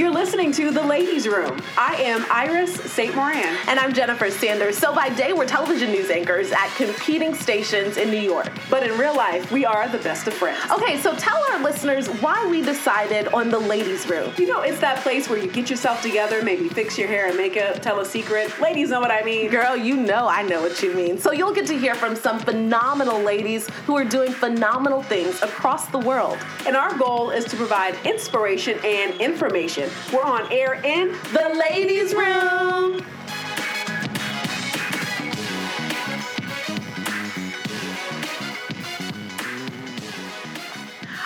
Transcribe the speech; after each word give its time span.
You're 0.00 0.10
listening 0.10 0.50
to 0.52 0.70
The 0.70 0.82
Ladies 0.82 1.28
Room. 1.28 1.60
I 1.76 1.96
am 1.96 2.24
Iris 2.30 2.72
St. 2.90 3.14
Moran. 3.14 3.54
And 3.66 3.78
I'm 3.78 3.92
Jennifer 3.92 4.30
Sanders. 4.30 4.78
So 4.78 4.94
by 4.94 5.10
day, 5.10 5.34
we're 5.34 5.44
television 5.44 5.90
news 5.90 6.08
anchors 6.08 6.52
at 6.52 6.74
competing 6.74 7.34
stations 7.34 7.98
in 7.98 8.10
New 8.10 8.16
York. 8.16 8.50
But 8.70 8.82
in 8.82 8.96
real 8.98 9.14
life, 9.14 9.52
we 9.52 9.66
are 9.66 9.86
the 9.88 9.98
best 9.98 10.26
of 10.26 10.32
friends. 10.32 10.58
Okay, 10.70 10.98
so 11.02 11.14
tell 11.16 11.36
our 11.52 11.62
listeners 11.62 12.08
why 12.22 12.46
we 12.46 12.62
decided 12.62 13.28
on 13.34 13.50
The 13.50 13.58
Ladies 13.58 14.08
Room. 14.08 14.32
You 14.38 14.46
know, 14.46 14.62
it's 14.62 14.80
that 14.80 15.02
place 15.02 15.28
where 15.28 15.38
you 15.38 15.50
get 15.52 15.68
yourself 15.68 16.00
together, 16.00 16.42
maybe 16.42 16.70
fix 16.70 16.96
your 16.96 17.08
hair 17.08 17.26
and 17.26 17.36
makeup, 17.36 17.82
tell 17.82 18.00
a 18.00 18.06
secret. 18.06 18.58
Ladies 18.58 18.88
know 18.88 19.00
what 19.00 19.10
I 19.10 19.20
mean. 19.22 19.50
Girl, 19.50 19.76
you 19.76 19.98
know 19.98 20.26
I 20.26 20.40
know 20.40 20.62
what 20.62 20.82
you 20.82 20.94
mean. 20.94 21.18
So 21.18 21.32
you'll 21.32 21.52
get 21.52 21.66
to 21.66 21.78
hear 21.78 21.94
from 21.94 22.16
some 22.16 22.38
phenomenal 22.38 23.20
ladies 23.20 23.68
who 23.84 23.98
are 23.98 24.06
doing 24.06 24.32
phenomenal 24.32 25.02
things 25.02 25.42
across 25.42 25.88
the 25.88 25.98
world. 25.98 26.38
And 26.66 26.74
our 26.74 26.96
goal 26.96 27.32
is 27.32 27.44
to 27.44 27.56
provide 27.58 27.94
inspiration 28.06 28.80
and 28.82 29.20
information. 29.20 29.89
We're 30.12 30.22
on 30.22 30.50
air 30.52 30.74
in 30.74 31.12
The 31.32 31.64
Ladies 31.68 32.14
Room. 32.14 33.04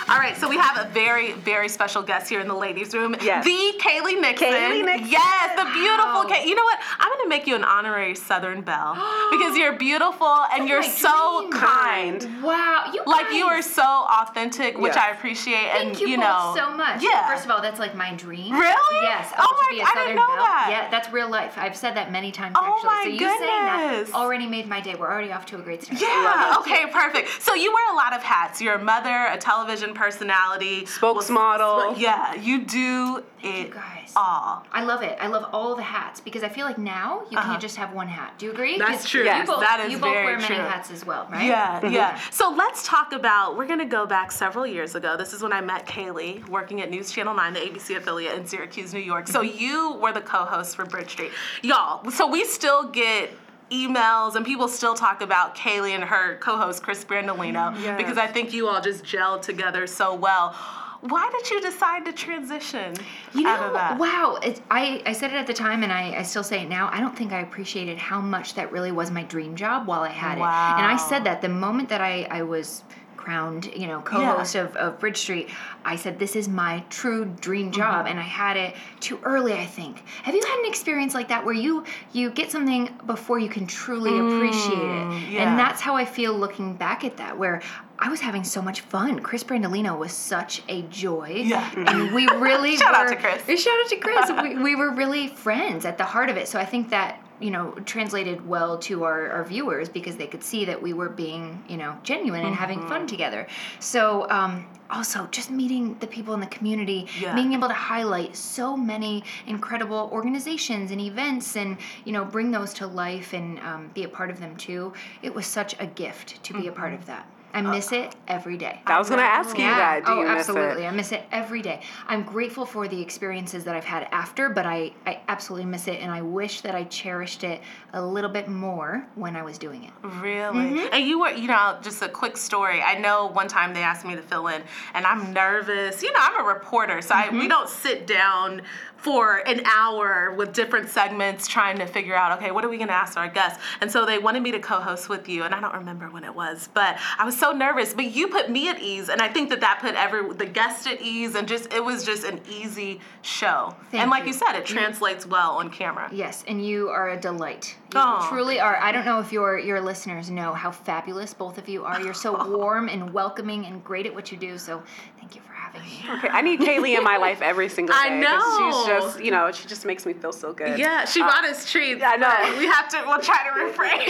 All 0.07 0.19
right, 0.19 0.37
so 0.37 0.47
we 0.47 0.55
have 0.57 0.77
a 0.85 0.87
very, 0.89 1.31
very 1.31 1.67
special 1.67 2.03
guest 2.03 2.29
here 2.29 2.39
in 2.39 2.47
the 2.47 2.53
ladies' 2.55 2.93
room. 2.93 3.15
Yes. 3.21 3.43
The 3.43 3.73
Kaylea 3.79 4.21
Nixon. 4.21 4.49
Kaylea 4.49 4.85
Nixon. 4.85 5.09
Yes, 5.09 5.55
the 5.55 5.65
beautiful 5.73 6.21
Wow. 6.21 6.25
Kay. 6.29 6.47
You 6.47 6.53
know 6.53 6.63
what? 6.63 6.79
I'm 6.99 7.11
gonna 7.17 7.27
make 7.27 7.47
you 7.47 7.55
an 7.55 7.63
honorary 7.63 8.13
Southern 8.13 8.61
Belle 8.61 8.93
because 9.31 9.57
you're 9.57 9.73
beautiful 9.73 10.27
and 10.53 10.69
you're 10.69 10.83
so 10.83 11.49
dream. 11.49 11.51
kind. 11.59 12.43
Wow, 12.43 12.91
you 12.93 13.01
Like 13.07 13.33
you 13.33 13.45
are 13.47 13.63
so 13.63 13.81
authentic, 13.83 14.77
which 14.77 14.93
Yeah. 14.95 15.05
I 15.05 15.09
appreciate. 15.09 15.55
and 15.73 15.89
Thank 15.89 16.01
you, 16.01 16.07
you 16.09 16.17
both 16.17 16.25
know, 16.25 16.53
so 16.55 16.77
much. 16.77 17.01
Yeah. 17.01 17.27
First 17.27 17.45
of 17.45 17.51
all, 17.51 17.61
that's 17.61 17.79
like 17.79 17.95
my 17.95 18.13
dream. 18.13 18.53
Really? 18.53 19.01
Yes. 19.01 19.33
Oh, 19.37 19.41
oh 19.49 19.57
to 19.57 19.63
my- 19.63 19.69
be 19.71 19.81
a 19.81 19.85
I 19.85 20.05
didn't 20.05 20.15
know 20.17 20.27
belle. 20.27 20.35
that. 20.37 20.67
Yeah, 20.69 20.89
that's 20.91 21.11
real 21.11 21.29
life. 21.31 21.55
I've 21.57 21.75
said 21.75 21.95
that 21.95 22.11
many 22.11 22.31
times 22.31 22.55
Oh 22.59 22.75
actually. 22.75 22.87
my 22.87 23.01
so 23.05 23.09
you 23.09 23.19
saying 23.39 23.39
goodness. 23.39 24.09
that 24.11 24.15
already 24.15 24.45
made 24.45 24.67
my 24.67 24.81
day. 24.81 24.93
We're 24.93 25.11
already 25.11 25.31
off 25.31 25.47
to 25.47 25.55
a 25.57 25.61
great 25.63 25.81
start. 25.81 25.99
Yeah. 25.99 26.57
Okay. 26.59 26.85
Perfect. 26.91 27.41
So 27.41 27.55
you 27.55 27.73
wear 27.73 27.91
a 27.91 27.95
lot 27.95 28.13
of 28.13 28.21
hats. 28.21 28.61
You're 28.61 28.75
a 28.75 28.83
mother, 28.83 29.27
a 29.31 29.37
television 29.37 29.93
personality, 29.95 30.83
Spokesmodel. 30.83 31.97
Yeah. 31.97 32.35
You 32.35 32.65
do 32.65 32.77
you 32.79 33.23
it 33.51 33.71
guys. 33.71 34.11
all. 34.15 34.65
I 34.71 34.83
love 34.83 35.01
it. 35.03 35.17
I 35.21 35.27
love 35.27 35.49
all 35.53 35.75
the 35.75 35.83
hats 35.83 36.19
because 36.19 36.43
I 36.43 36.49
feel 36.49 36.65
like 36.65 36.77
now 36.77 37.23
you 37.29 37.37
Uh-huh. 37.37 37.51
can't 37.51 37.61
just 37.61 37.75
have 37.77 37.93
one 37.93 38.07
hat. 38.07 38.33
Do 38.37 38.45
you 38.47 38.51
agree? 38.51 38.77
That's 38.77 39.01
'Cause 39.03 39.09
true. 39.09 39.19
You 39.21 39.25
Yes, 39.27 39.47
both, 39.47 39.59
that 39.61 39.79
is 39.81 39.91
you 39.91 39.97
both 39.99 40.13
very 40.13 40.25
wear 40.25 40.35
many 40.37 40.55
true. 40.55 40.63
hats 40.63 40.89
as 40.91 41.05
well, 41.05 41.27
right? 41.31 41.43
Yeah, 41.45 41.79
Mm-hmm. 41.79 41.93
yeah. 41.93 42.19
So 42.31 42.49
let's 42.51 42.87
talk 42.87 43.13
about. 43.13 43.55
We're 43.57 43.67
gonna 43.67 43.85
go 43.85 44.05
back 44.05 44.31
several 44.31 44.65
years 44.65 44.95
ago. 44.95 45.15
This 45.17 45.31
is 45.33 45.41
when 45.43 45.53
I 45.53 45.61
met 45.61 45.85
Kaylea, 45.85 46.47
working 46.49 46.81
at 46.81 46.89
News 46.89 47.11
Channel 47.11 47.33
9, 47.35 47.53
the 47.53 47.59
ABC 47.61 47.95
affiliate 47.95 48.33
in 48.37 48.45
Syracuse, 48.47 48.93
New 48.93 48.99
York. 48.99 49.27
So 49.27 49.41
Mm-hmm. 49.41 49.57
you 49.59 49.93
were 50.01 50.11
the 50.11 50.21
co-host 50.21 50.75
for 50.75 50.85
Bridge 50.85 51.11
Street, 51.11 51.31
y'all. 51.61 52.09
So 52.11 52.25
we 52.27 52.45
still 52.45 52.83
get 52.89 53.31
emails 53.71 54.35
and 54.35 54.45
people 54.45 54.67
still 54.67 54.93
talk 54.95 55.21
about 55.21 55.55
Kaylea 55.55 55.91
and 55.95 56.03
her 56.03 56.37
co-host 56.37 56.83
Chris 56.83 57.03
Brandolino 57.03 57.55
Mm-hmm. 57.73 57.83
Yes. 57.83 57.97
because 57.97 58.17
I 58.17 58.27
think 58.27 58.53
you 58.53 58.67
all 58.67 58.81
just 58.81 59.03
gelled 59.03 59.41
together 59.41 59.87
so 59.87 60.13
well. 60.13 60.55
Why 61.01 61.29
did 61.31 61.49
you 61.51 61.61
decide 61.61 62.03
to 62.05 62.13
transition 62.13 62.95
You 63.33 63.43
know, 63.43 63.71
wow. 63.99 64.39
It, 64.41 64.61
I, 64.71 65.03
I 65.05 65.13
said 65.13 65.31
it 65.31 65.35
at 65.35 65.45
the 65.45 65.53
time 65.53 65.83
and 65.83 65.91
I, 65.91 66.15
I 66.17 66.23
still 66.23 66.43
say 66.43 66.61
it 66.63 66.69
now. 66.69 66.89
I 66.91 66.99
don't 66.99 67.15
think 67.15 67.31
I 67.31 67.41
appreciated 67.41 67.97
how 67.97 68.19
much 68.21 68.55
that 68.55 68.71
really 68.71 68.91
was 68.91 69.11
my 69.11 69.23
dream 69.23 69.55
job 69.55 69.87
while 69.87 70.01
I 70.01 70.09
had 70.09 70.37
it. 70.37 70.41
And 70.41 70.85
I 70.85 70.97
said 70.97 71.23
that 71.25 71.41
the 71.41 71.49
moment 71.49 71.89
that 71.89 72.01
I, 72.01 72.23
I 72.31 72.41
was 72.41 72.83
crowned, 73.25 73.65
you 73.75 73.87
know, 73.87 74.01
co-host 74.01 74.53
of, 74.55 74.75
of 74.75 74.99
Bridge 74.99 75.17
Street, 75.17 75.49
I 75.83 75.95
said 75.95 76.19
this 76.19 76.35
is 76.35 76.47
my 76.47 76.83
true 76.89 77.25
dream 77.25 77.55
Mm-hmm. 77.65 77.71
job 77.81 78.05
and 78.05 78.19
I 78.19 78.23
had 78.23 78.57
it 78.57 78.75
too 78.99 79.17
early, 79.23 79.53
I 79.53 79.65
think. 79.65 80.03
Have 80.23 80.35
you 80.35 80.41
had 80.45 80.59
an 80.59 80.65
experience 80.65 81.13
like 81.15 81.29
that 81.29 81.43
where 81.43 81.53
you 81.55 81.83
you 82.11 82.29
get 82.29 82.51
something 82.51 82.89
before 83.07 83.39
you 83.39 83.49
can 83.49 83.65
truly 83.65 84.11
appreciate 84.11 84.73
it? 84.77 85.05
Mm, 85.07 85.31
yeah. 85.31 85.49
And 85.49 85.57
that's 85.57 85.81
how 85.81 85.95
I 85.95 86.05
feel 86.05 86.33
looking 86.37 86.75
back 86.75 87.03
at 87.03 87.17
that 87.17 87.37
where 87.37 87.61
I 87.97 88.09
was 88.09 88.19
having 88.19 88.43
so 88.43 88.61
much 88.61 88.81
fun. 88.81 89.19
Chris 89.21 89.43
Brandolino 89.43 89.97
was 89.97 90.11
such 90.11 90.61
a 90.67 90.81
joy. 90.83 91.41
Yeah. 91.45 91.71
And 91.87 92.13
we 92.13 92.27
really 92.27 92.75
Shout 92.83 92.93
out 92.93 93.07
to 93.07 93.15
Chris. 93.15 93.63
Shout 93.63 93.73
out 93.83 93.89
to 93.89 93.95
Chris. 93.97 94.31
we, 94.43 94.57
we 94.61 94.75
were 94.75 94.91
really 94.91 95.29
friends 95.29 95.85
at 95.85 95.97
the 95.97 96.03
heart 96.03 96.29
of 96.29 96.35
it. 96.37 96.47
So 96.47 96.59
I 96.59 96.65
think 96.65 96.89
that, 96.89 97.24
you 97.39 97.51
know, 97.51 97.71
translated 97.85 98.47
well 98.47 98.77
to 98.79 99.03
our, 99.03 99.29
our 99.29 99.43
viewers 99.43 99.89
because 99.89 100.15
they 100.15 100.27
could 100.27 100.43
see 100.43 100.65
that 100.65 100.81
we 100.81 100.93
were 100.93 101.09
being, 101.09 101.61
you 101.67 101.77
know, 101.77 101.97
genuine 102.03 102.45
and 102.45 102.55
having 102.55 102.79
Mm-hmm. 102.79 102.87
fun 102.89 103.07
together. 103.07 103.47
So, 103.79 104.29
um, 104.29 104.65
also 104.89 105.27
just 105.31 105.49
meeting 105.49 105.97
the 105.99 106.07
people 106.07 106.33
in 106.33 106.39
the 106.39 106.45
community, 106.47 107.07
Yeah. 107.19 107.33
being 107.35 107.53
able 107.53 107.67
to 107.67 107.73
highlight 107.73 108.35
so 108.35 108.77
many 108.77 109.23
incredible 109.47 110.09
organizations 110.13 110.91
and 110.91 111.01
events 111.01 111.55
and, 111.57 111.77
you 112.05 112.11
know, 112.13 112.23
bring 112.23 112.51
those 112.51 112.73
to 112.75 112.87
life 112.87 113.33
and 113.33 113.59
um, 113.59 113.89
be 113.93 114.03
a 114.03 114.07
part 114.09 114.29
of 114.29 114.39
them 114.39 114.55
too. 114.57 114.93
It 115.23 115.33
was 115.33 115.45
such 115.47 115.75
a 115.79 115.87
gift 115.87 116.43
to 116.43 116.53
be 116.53 116.67
a 116.67 116.71
part 116.71 116.91
Mm-hmm. 116.93 117.01
of 117.01 117.07
that. 117.07 117.27
I 117.55 117.61
miss 117.61 117.91
it 117.91 118.15
every 118.27 118.57
day. 118.57 118.81
I 118.85 118.99
was 118.99 119.09
going 119.09 119.19
to 119.19 119.25
ask 119.25 119.57
you 119.57 119.63
that. 119.63 120.05
Do 120.05 120.11
oh, 120.11 120.21
you 120.21 120.27
miss 120.27 120.49
absolutely. 120.49 120.83
it? 120.83 120.87
I 120.87 120.91
miss 120.91 121.11
it 121.11 121.23
every 121.31 121.63
day. 121.63 121.81
I'm 122.07 122.23
grateful 122.23 122.65
for 122.65 122.87
the 122.87 123.01
experiences 123.01 123.63
that 123.63 123.75
I've 123.75 123.83
had 123.83 124.07
after, 124.11 124.49
but 124.49 124.67
I, 124.67 124.93
I 125.07 125.21
absolutely 125.27 125.65
miss 125.65 125.87
it, 125.87 125.99
and 125.99 126.11
I 126.11 126.21
wish 126.21 126.61
that 126.61 126.75
I 126.75 126.83
cherished 126.83 127.43
it 127.43 127.61
a 127.93 128.05
little 128.05 128.29
bit 128.29 128.47
more 128.47 129.07
when 129.15 129.35
I 129.35 129.41
was 129.41 129.57
doing 129.57 129.83
it. 129.85 129.91
Really? 130.03 130.65
Mm-hmm. 130.65 130.93
And 130.93 131.05
you 131.05 131.21
were, 131.21 131.31
you 131.31 131.47
know, 131.47 131.79
just 131.81 132.03
a 132.03 132.09
quick 132.09 132.37
story. 132.37 132.81
I 132.83 132.99
know 132.99 133.27
one 133.27 133.47
time 133.47 133.73
they 133.73 133.81
asked 133.81 134.05
me 134.05 134.15
to 134.15 134.21
fill 134.21 134.47
in, 134.47 134.61
and 134.93 135.05
I'm 135.07 135.33
nervous. 135.33 136.03
You 136.03 136.13
know, 136.13 136.19
I'm 136.21 136.45
a 136.45 136.47
reporter, 136.47 137.01
so 137.01 137.15
Mm-hmm. 137.15 137.35
I, 137.35 137.39
we 137.39 137.47
don't 137.47 137.69
sit 137.69 138.05
down 138.07 138.61
for 138.97 139.37
an 139.47 139.61
hour 139.65 140.33
with 140.35 140.51
different 140.51 140.89
segments 140.89 141.47
trying 141.47 141.77
to 141.77 141.85
figure 141.85 142.15
out, 142.15 142.37
okay, 142.37 142.51
what 142.51 142.65
are 142.65 142.69
we 142.69 142.77
going 142.77 142.87
to 142.87 142.93
ask 142.93 143.17
our 143.17 143.27
guests? 143.27 143.63
And 143.79 143.91
so 143.91 144.05
they 144.05 144.17
wanted 144.17 144.41
me 144.41 144.51
to 144.51 144.59
co-host 144.59 145.09
with 145.09 145.29
you, 145.29 145.43
and 145.43 145.53
I 145.53 145.61
don't 145.61 145.75
remember 145.75 146.09
when 146.09 146.23
it 146.23 146.33
was, 146.33 146.69
but 146.73 146.97
I 147.17 147.23
was 147.23 147.37
so 147.37 147.44
nervous. 147.51 147.93
But 147.93 148.05
you 148.15 148.27
put 148.27 148.49
me 148.49 148.69
at 148.69 148.81
ease, 148.81 149.09
and 149.09 149.21
I 149.21 149.27
think 149.27 149.49
that 149.49 149.61
that 149.61 149.79
put 149.81 149.95
every 149.95 150.33
the 150.33 150.45
guest 150.45 150.87
at 150.87 151.01
ease, 151.01 151.35
and 151.35 151.47
just 151.47 151.73
it 151.73 151.83
was 151.83 152.03
just 152.05 152.23
an 152.23 152.39
easy 152.49 152.99
show. 153.21 153.75
Thank 153.91 154.01
and 154.03 154.11
like 154.11 154.23
you. 154.23 154.27
you 154.27 154.33
said, 154.33 154.53
it 154.55 154.65
translates 154.65 155.25
well 155.25 155.51
on 155.51 155.69
camera. 155.69 156.09
Yes, 156.11 156.43
and 156.47 156.65
you 156.65 156.89
are 156.89 157.09
a 157.11 157.19
delight. 157.19 157.75
You 157.93 157.99
Aw. 157.99 158.29
truly 158.29 158.59
are. 158.59 158.75
I 158.77 158.91
don't 158.91 159.05
know 159.05 159.19
if 159.19 159.31
your 159.31 159.57
your 159.59 159.81
listeners 159.81 160.29
know 160.29 160.53
how 160.53 160.71
fabulous 160.71 161.33
both 161.33 161.57
of 161.57 161.67
you 161.69 161.83
are. 161.85 162.01
You're 162.01 162.13
so 162.13 162.31
warm 162.57 162.89
and 162.89 163.13
welcoming 163.13 163.65
and 163.65 163.83
great 163.83 164.05
at 164.05 164.13
what 164.13 164.31
you 164.31 164.37
do. 164.37 164.57
So 164.57 164.83
thank 165.19 165.35
you 165.35 165.41
for 165.41 165.53
having 165.53 165.81
me. 165.81 166.03
Okay, 166.17 166.29
I 166.29 166.41
need 166.41 166.59
Kaylea 166.59 166.97
in 166.97 167.03
my 167.03 167.17
life 167.17 167.41
every 167.41 167.69
single 167.69 167.93
day. 167.95 168.01
I 168.01 168.19
know. 168.19 168.71
She's 168.71 168.87
just, 168.87 169.23
you 169.23 169.31
know, 169.31 169.51
she 169.51 169.67
just 169.67 169.85
makes 169.85 170.05
me 170.05 170.13
feel 170.13 170.31
so 170.33 170.53
good. 170.53 170.77
Yeah, 170.79 171.05
she 171.05 171.21
Uh, 171.21 171.25
brought 171.27 171.45
us 171.45 171.69
treats. 171.71 172.01
I 172.05 172.15
know. 172.17 172.57
We 172.59 172.65
have 172.67 172.87
to. 172.89 173.03
We'll 173.07 173.21
try 173.21 173.43
to 173.47 173.63
refrain. 173.65 174.09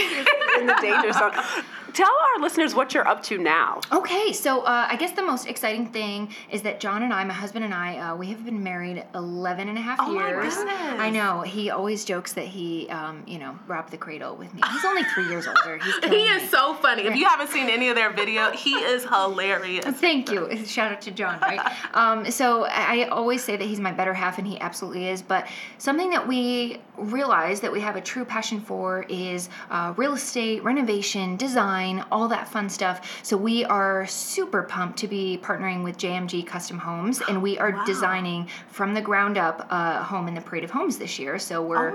in 0.59 0.65
the 0.67 0.75
danger 0.81 1.11
zone. 1.13 1.31
Tell 1.95 2.11
our 2.35 2.41
listeners 2.41 2.75
what 2.75 2.93
you're 2.93 3.07
up 3.07 3.23
to 3.23 3.37
now. 3.37 3.79
Okay, 3.89 4.33
so 4.33 4.63
uh, 4.63 4.85
I 4.89 4.97
guess 4.97 5.13
the 5.13 5.21
most 5.23 5.47
exciting 5.47 5.87
thing 5.93 6.27
is 6.51 6.61
that 6.63 6.81
John 6.81 7.03
and 7.03 7.13
I, 7.13 7.23
my 7.23 7.33
husband 7.33 7.63
and 7.63 7.73
I, 7.73 7.97
uh, 7.99 8.15
we 8.17 8.27
have 8.27 8.43
been 8.43 8.61
married 8.61 9.05
11 9.15 9.69
and 9.69 9.77
a 9.77 9.81
half 9.81 9.99
Oh 10.01 10.11
my 10.13 10.27
years. 10.27 10.55
goodness. 10.57 10.75
I 10.77 11.09
know. 11.09 11.39
He 11.43 11.69
always 11.69 12.03
jokes 12.03 12.33
that 12.33 12.47
he, 12.47 12.89
um, 12.89 13.23
you 13.25 13.39
know, 13.39 13.57
robbed 13.65 13.91
the 13.91 13.97
cradle 13.97 14.35
with 14.35 14.53
me. 14.53 14.61
He's 14.73 14.83
only 14.83 15.03
three 15.05 15.29
years 15.29 15.47
older. 15.47 15.77
He's 15.77 15.95
he 16.09 16.23
is 16.27 16.41
me. 16.43 16.47
so 16.49 16.73
funny. 16.73 17.03
If 17.03 17.15
you 17.15 17.29
haven't 17.29 17.47
seen 17.49 17.69
any 17.69 17.87
of 17.87 17.95
their 17.95 18.11
video, 18.11 18.51
he 18.51 18.73
is 18.73 19.03
hilarious. 19.05 19.85
Thank 20.01 20.29
you. 20.29 20.65
Shout 20.65 20.91
out 20.91 21.01
to 21.03 21.11
John, 21.11 21.39
right? 21.39 21.61
um, 21.93 22.29
so 22.29 22.65
I 22.65 23.03
I 23.05 23.07
always 23.07 23.41
say 23.43 23.55
that 23.55 23.65
he's 23.65 23.79
my 23.79 23.91
better 23.93 24.13
half, 24.13 24.37
and 24.37 24.45
he 24.45 24.59
absolutely 24.59 25.07
is. 25.07 25.21
But 25.21 25.47
something 25.77 26.09
that 26.09 26.27
we 26.27 26.81
realize 26.97 27.59
that 27.61 27.71
we 27.71 27.79
have 27.81 27.95
a 27.95 28.01
true 28.01 28.25
passion 28.25 28.59
for 28.59 29.03
is 29.09 29.47
uh, 29.69 29.93
real 29.97 30.13
estate, 30.13 30.63
renovation, 30.63 31.35
design, 31.37 31.84
all 32.11 32.27
that 32.27 32.47
fun 32.47 32.69
stuff. 32.69 33.19
So 33.23 33.37
we 33.37 33.63
are 33.65 34.05
super 34.07 34.63
pumped 34.63 34.97
to 34.99 35.07
be 35.07 35.39
partnering 35.41 35.83
with 35.83 35.97
JMG 35.97 36.45
Custom 36.45 36.77
Homes, 36.77 37.21
and 37.29 37.41
we 37.41 37.57
are 37.59 37.71
designing 37.85 38.47
from 38.67 38.93
the 38.93 39.01
ground 39.01 39.37
up 39.37 39.67
a 39.71 40.03
home 40.03 40.27
in 40.27 40.33
the 40.33 40.41
Parade 40.41 40.63
of 40.63 40.71
Homes 40.71 40.97
this 40.97 41.19
year. 41.19 41.37
So 41.39 41.61
we're 41.61 41.89
Oh 41.89 41.91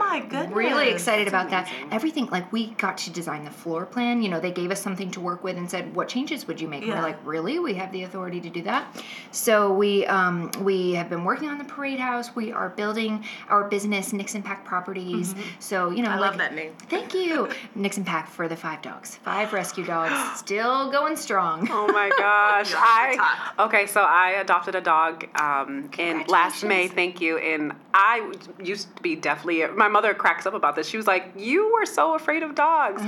really 0.54 0.88
excited 0.90 1.28
about 1.28 1.50
that. 1.50 1.70
Everything 1.90 2.26
like 2.26 2.50
we 2.52 2.70
got 2.72 2.96
to 2.98 3.10
design 3.10 3.44
the 3.44 3.50
floor 3.50 3.84
plan. 3.86 4.22
You 4.22 4.28
know, 4.28 4.40
they 4.40 4.52
gave 4.52 4.70
us 4.70 4.80
something 4.80 5.10
to 5.12 5.20
work 5.20 5.42
with 5.44 5.56
and 5.56 5.70
said, 5.70 5.94
"What 5.94 6.08
changes 6.08 6.46
would 6.46 6.60
you 6.60 6.68
make?" 6.68 6.82
And 6.82 6.88
Yeah. 6.90 6.96
we're 7.00 7.02
like, 7.08 7.18
"Really? 7.24 7.58
We 7.58 7.74
have 7.74 7.90
the 7.92 8.02
authority 8.04 8.40
to 8.40 8.50
do 8.50 8.62
that." 8.62 8.84
So 9.30 9.72
we 9.72 10.06
um, 10.06 10.50
we 10.60 10.92
have 10.92 11.08
been 11.10 11.24
working 11.24 11.48
on 11.48 11.58
the 11.58 11.64
parade 11.64 12.00
house. 12.00 12.34
We 12.34 12.52
are 12.52 12.68
building 12.70 13.24
our 13.48 13.64
business, 13.68 14.12
Nixon 14.12 14.42
Pack 14.42 14.64
Properties. 14.64 15.34
So 15.58 15.90
you 15.90 16.02
know, 16.02 16.10
Mm-hmm. 16.10 16.18
I 16.18 16.20
like, 16.20 16.30
love 16.30 16.38
that 16.38 16.54
name. 16.54 16.72
Thank 16.88 17.14
you, 17.14 17.48
Nixon 17.74 18.04
Pack 18.04 18.28
for 18.28 18.48
the 18.48 18.56
five 18.56 18.82
dogs, 18.82 19.16
five 19.16 19.52
rescue 19.52 19.79
rescue 19.80 19.94
dogs. 19.94 20.38
Still 20.40 20.90
going 20.90 21.16
strong. 21.16 21.68
Oh 21.70 21.86
my 21.88 22.10
gosh. 22.16 22.70
You're 22.70 22.78
off 22.80 23.12
the 23.56 23.60
I 23.60 23.64
okay, 23.66 23.86
so 23.86 24.00
I 24.02 24.30
adopted 24.40 24.74
a 24.74 24.80
dog 24.80 25.26
um, 25.40 25.90
in 25.98 26.24
last 26.28 26.64
May. 26.64 26.88
Thank 26.88 27.20
you. 27.20 27.38
And 27.38 27.72
I 27.94 28.32
used 28.62 28.94
to 28.96 29.02
be 29.02 29.16
definitely. 29.16 29.66
My 29.74 29.88
mother 29.88 30.14
cracks 30.14 30.46
up 30.46 30.54
about 30.54 30.76
this. 30.76 30.86
She 30.88 30.96
was 30.96 31.06
like, 31.06 31.32
"You 31.36 31.72
were 31.72 31.86
so 31.86 32.14
afraid 32.14 32.42
of 32.42 32.54
dogs," 32.54 33.02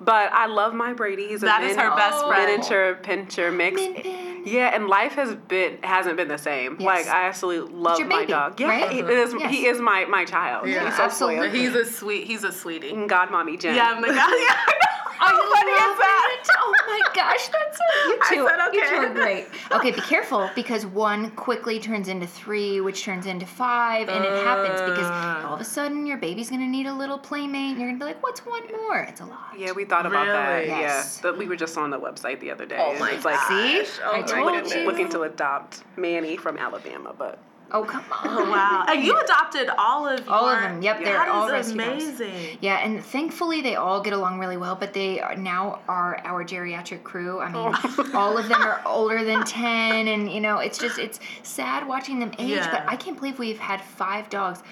but 0.00 0.32
I 0.32 0.46
love 0.46 0.74
my 0.74 0.92
Brady's. 0.92 1.30
He's 1.30 1.42
a 1.42 1.46
That 1.46 1.62
is 1.62 1.76
her 1.76 1.94
best 1.96 2.24
friend. 2.26 2.46
miniature 2.50 2.98
pinscher 3.02 3.54
mix. 3.54 3.76
Min 3.80 3.94
Pin. 3.94 4.42
Yeah, 4.46 4.74
and 4.74 4.88
life 4.88 5.12
has 5.14 5.34
been 5.34 5.78
hasn't 5.82 6.16
been 6.18 6.28
the 6.28 6.36
same. 6.36 6.76
Yes. 6.78 6.86
Like 6.86 7.06
I 7.06 7.26
absolutely 7.28 7.74
love 7.74 7.98
your 7.98 8.08
my 8.08 8.20
baby, 8.20 8.32
dog. 8.32 8.60
Yeah, 8.60 8.66
right? 8.68 8.92
he 8.92 8.98
is. 9.00 9.32
Yes. 9.32 9.50
He 9.50 9.66
is 9.66 9.80
my 9.80 10.04
my 10.04 10.24
child. 10.26 10.68
Yeah, 10.68 10.84
He's 10.84 10.96
so 10.96 11.04
absolutely. 11.04 11.48
spoiled. 11.48 11.54
He's 11.54 11.74
a 11.74 11.84
sweet. 11.90 12.26
He's 12.26 12.44
a 12.44 12.52
sweetie. 12.52 13.06
God, 13.06 13.30
mommy 13.30 13.56
Jen. 13.56 13.74
Yeah, 13.74 13.92
I'm 13.96 14.02
like, 14.02 14.10
yeah. 14.14 14.93
I 15.20 15.30
funny 15.54 15.72
is 15.72 15.98
that? 15.98 16.38
it. 16.40 16.48
Oh 16.58 16.74
my 16.86 17.00
gosh, 17.14 17.48
that's 17.48 17.78
so 17.78 18.08
you 18.08 18.18
I 18.22 18.34
two. 18.34 18.48
said 18.48 18.74
You 18.74 18.88
two 18.90 18.96
are 18.96 19.14
great. 19.14 19.46
Okay, 19.72 19.90
be 19.90 20.00
careful 20.02 20.48
because 20.54 20.86
one 20.86 21.30
quickly 21.32 21.78
turns 21.80 22.08
into 22.08 22.26
three, 22.26 22.80
which 22.80 23.02
turns 23.02 23.26
into 23.26 23.46
five, 23.46 24.08
and 24.08 24.24
it 24.24 24.44
happens 24.44 24.80
because 24.80 25.06
Uh. 25.06 25.46
all 25.46 25.54
of 25.54 25.60
a 25.60 25.64
sudden 25.64 26.06
your 26.06 26.16
baby's 26.18 26.50
gonna 26.50 26.66
need 26.66 26.86
a 26.86 26.94
little 26.94 27.18
playmate, 27.18 27.70
and 27.72 27.78
you're 27.78 27.88
gonna 27.88 27.98
be 27.98 28.04
like, 28.04 28.22
"What's 28.22 28.44
one 28.46 28.62
more?" 28.70 28.98
It's 29.00 29.20
a 29.20 29.24
lot. 29.26 29.52
Yeah, 29.58 29.72
we 29.72 29.84
thought 29.84 30.06
about 30.06 30.26
that. 30.26 30.66
Yes. 30.66 31.16
Yeah, 31.22 31.30
but 31.30 31.38
we 31.38 31.46
were 31.46 31.56
just 31.56 31.76
on 31.78 31.90
the 31.90 31.98
website 31.98 32.40
the 32.40 32.50
other 32.50 32.66
day. 32.66 32.76
Oh 32.78 32.98
my 32.98 33.12
it's 33.12 33.24
like, 33.24 33.36
gosh. 33.36 33.48
See? 33.88 34.00
Oh 34.04 34.12
I 34.16 34.22
told 34.22 34.52
goodness. 34.52 34.74
you. 34.74 34.84
looking 34.86 35.08
to 35.10 35.22
adopt 35.22 35.82
Manny 35.96 36.36
from 36.36 36.56
Alabama, 36.58 37.14
but 37.16 37.38
Oh 37.74 37.82
come 37.84 38.04
oh, 38.12 38.28
on. 38.28 38.38
Oh 38.38 38.50
wow! 38.50 38.84
And 38.88 39.02
you 39.04 39.18
adopted 39.18 39.68
all 39.76 40.06
of 40.08 40.28
All 40.28 40.48
of 40.48 40.60
them. 40.60 40.80
Yep, 40.80 41.04
they're 41.04 41.28
all 41.28 41.50
rescue 41.50 41.76
dogs. 41.76 42.20
amazing. 42.20 42.58
Yeah, 42.60 42.76
and 42.76 43.04
thankfully 43.04 43.60
they 43.62 43.74
all 43.74 44.00
get 44.00 44.12
along 44.12 44.38
really 44.38 44.56
well, 44.56 44.76
but 44.76 44.92
they 44.94 45.20
are 45.20 45.34
now 45.34 45.80
are 45.88 46.20
our 46.24 46.44
geriatric 46.44 47.02
crew. 47.02 47.40
I 47.40 47.46
mean, 47.50 47.74
Oh. 47.76 48.10
all 48.14 48.38
of 48.38 48.48
them 48.48 48.62
are 48.62 48.80
older 48.86 49.24
than 49.24 49.44
10 49.44 50.06
and 50.08 50.30
you 50.30 50.40
know, 50.40 50.58
it's 50.58 50.78
just 50.78 50.98
it's 51.00 51.18
sad 51.42 51.86
watching 51.88 52.20
them 52.20 52.30
age, 52.38 52.50
Yeah. 52.50 52.70
but 52.70 52.84
I 52.88 52.94
can't 52.96 53.18
believe 53.18 53.38
we've 53.40 53.58
had 53.58 53.80
5 53.80 54.30
dogs 54.30 54.62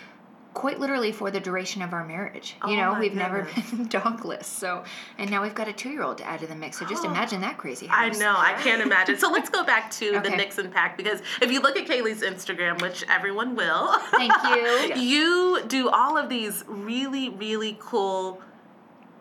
quite 0.54 0.78
literally 0.78 1.12
for 1.12 1.31
the 1.31 1.40
duration 1.40 1.81
of 1.82 1.93
our 1.93 2.04
marriage. 2.06 2.56
You 2.66 2.75
Oh 2.75 2.76
know, 2.76 2.96
we've 3.00 3.14
never 3.14 3.44
been 3.54 3.87
dogless. 3.88 4.44
So, 4.44 4.84
and 5.19 5.31
now 5.31 5.43
we've 5.43 5.54
got 5.54 5.69
a 5.69 5.72
2-year-old 5.72 6.19
to 6.19 6.25
add 6.25 6.40
to 6.40 6.46
the 6.46 6.54
mix. 6.54 6.78
So 6.78 6.87
just 6.87 7.04
imagine 7.12 7.40
that 7.40 7.56
crazy 7.58 7.88
I 7.90 8.10
know, 8.10 8.34
I 8.37 8.52
can't 8.62 8.82
imagine. 8.82 9.16
So 9.19 9.31
let's 9.31 9.49
go 9.50 9.64
back 9.64 9.90
to 9.93 10.10
the 10.12 10.19
Okay. 10.19 10.37
Nixon 10.37 10.70
pack 10.70 10.96
because 10.96 11.20
if 11.40 11.50
you 11.50 11.60
look 11.60 11.76
at 11.76 11.87
Kaylea's 11.87 12.22
Instagram, 12.22 12.81
which 12.82 13.04
everyone 13.08 13.56
will, 13.56 13.93
Thank 14.10 14.32
you. 14.44 14.94
you 15.02 15.62
do 15.69 15.88
all 15.88 16.16
of 16.19 16.28
these 16.28 16.64
really, 16.69 17.31
really 17.31 17.76
cool 17.81 18.40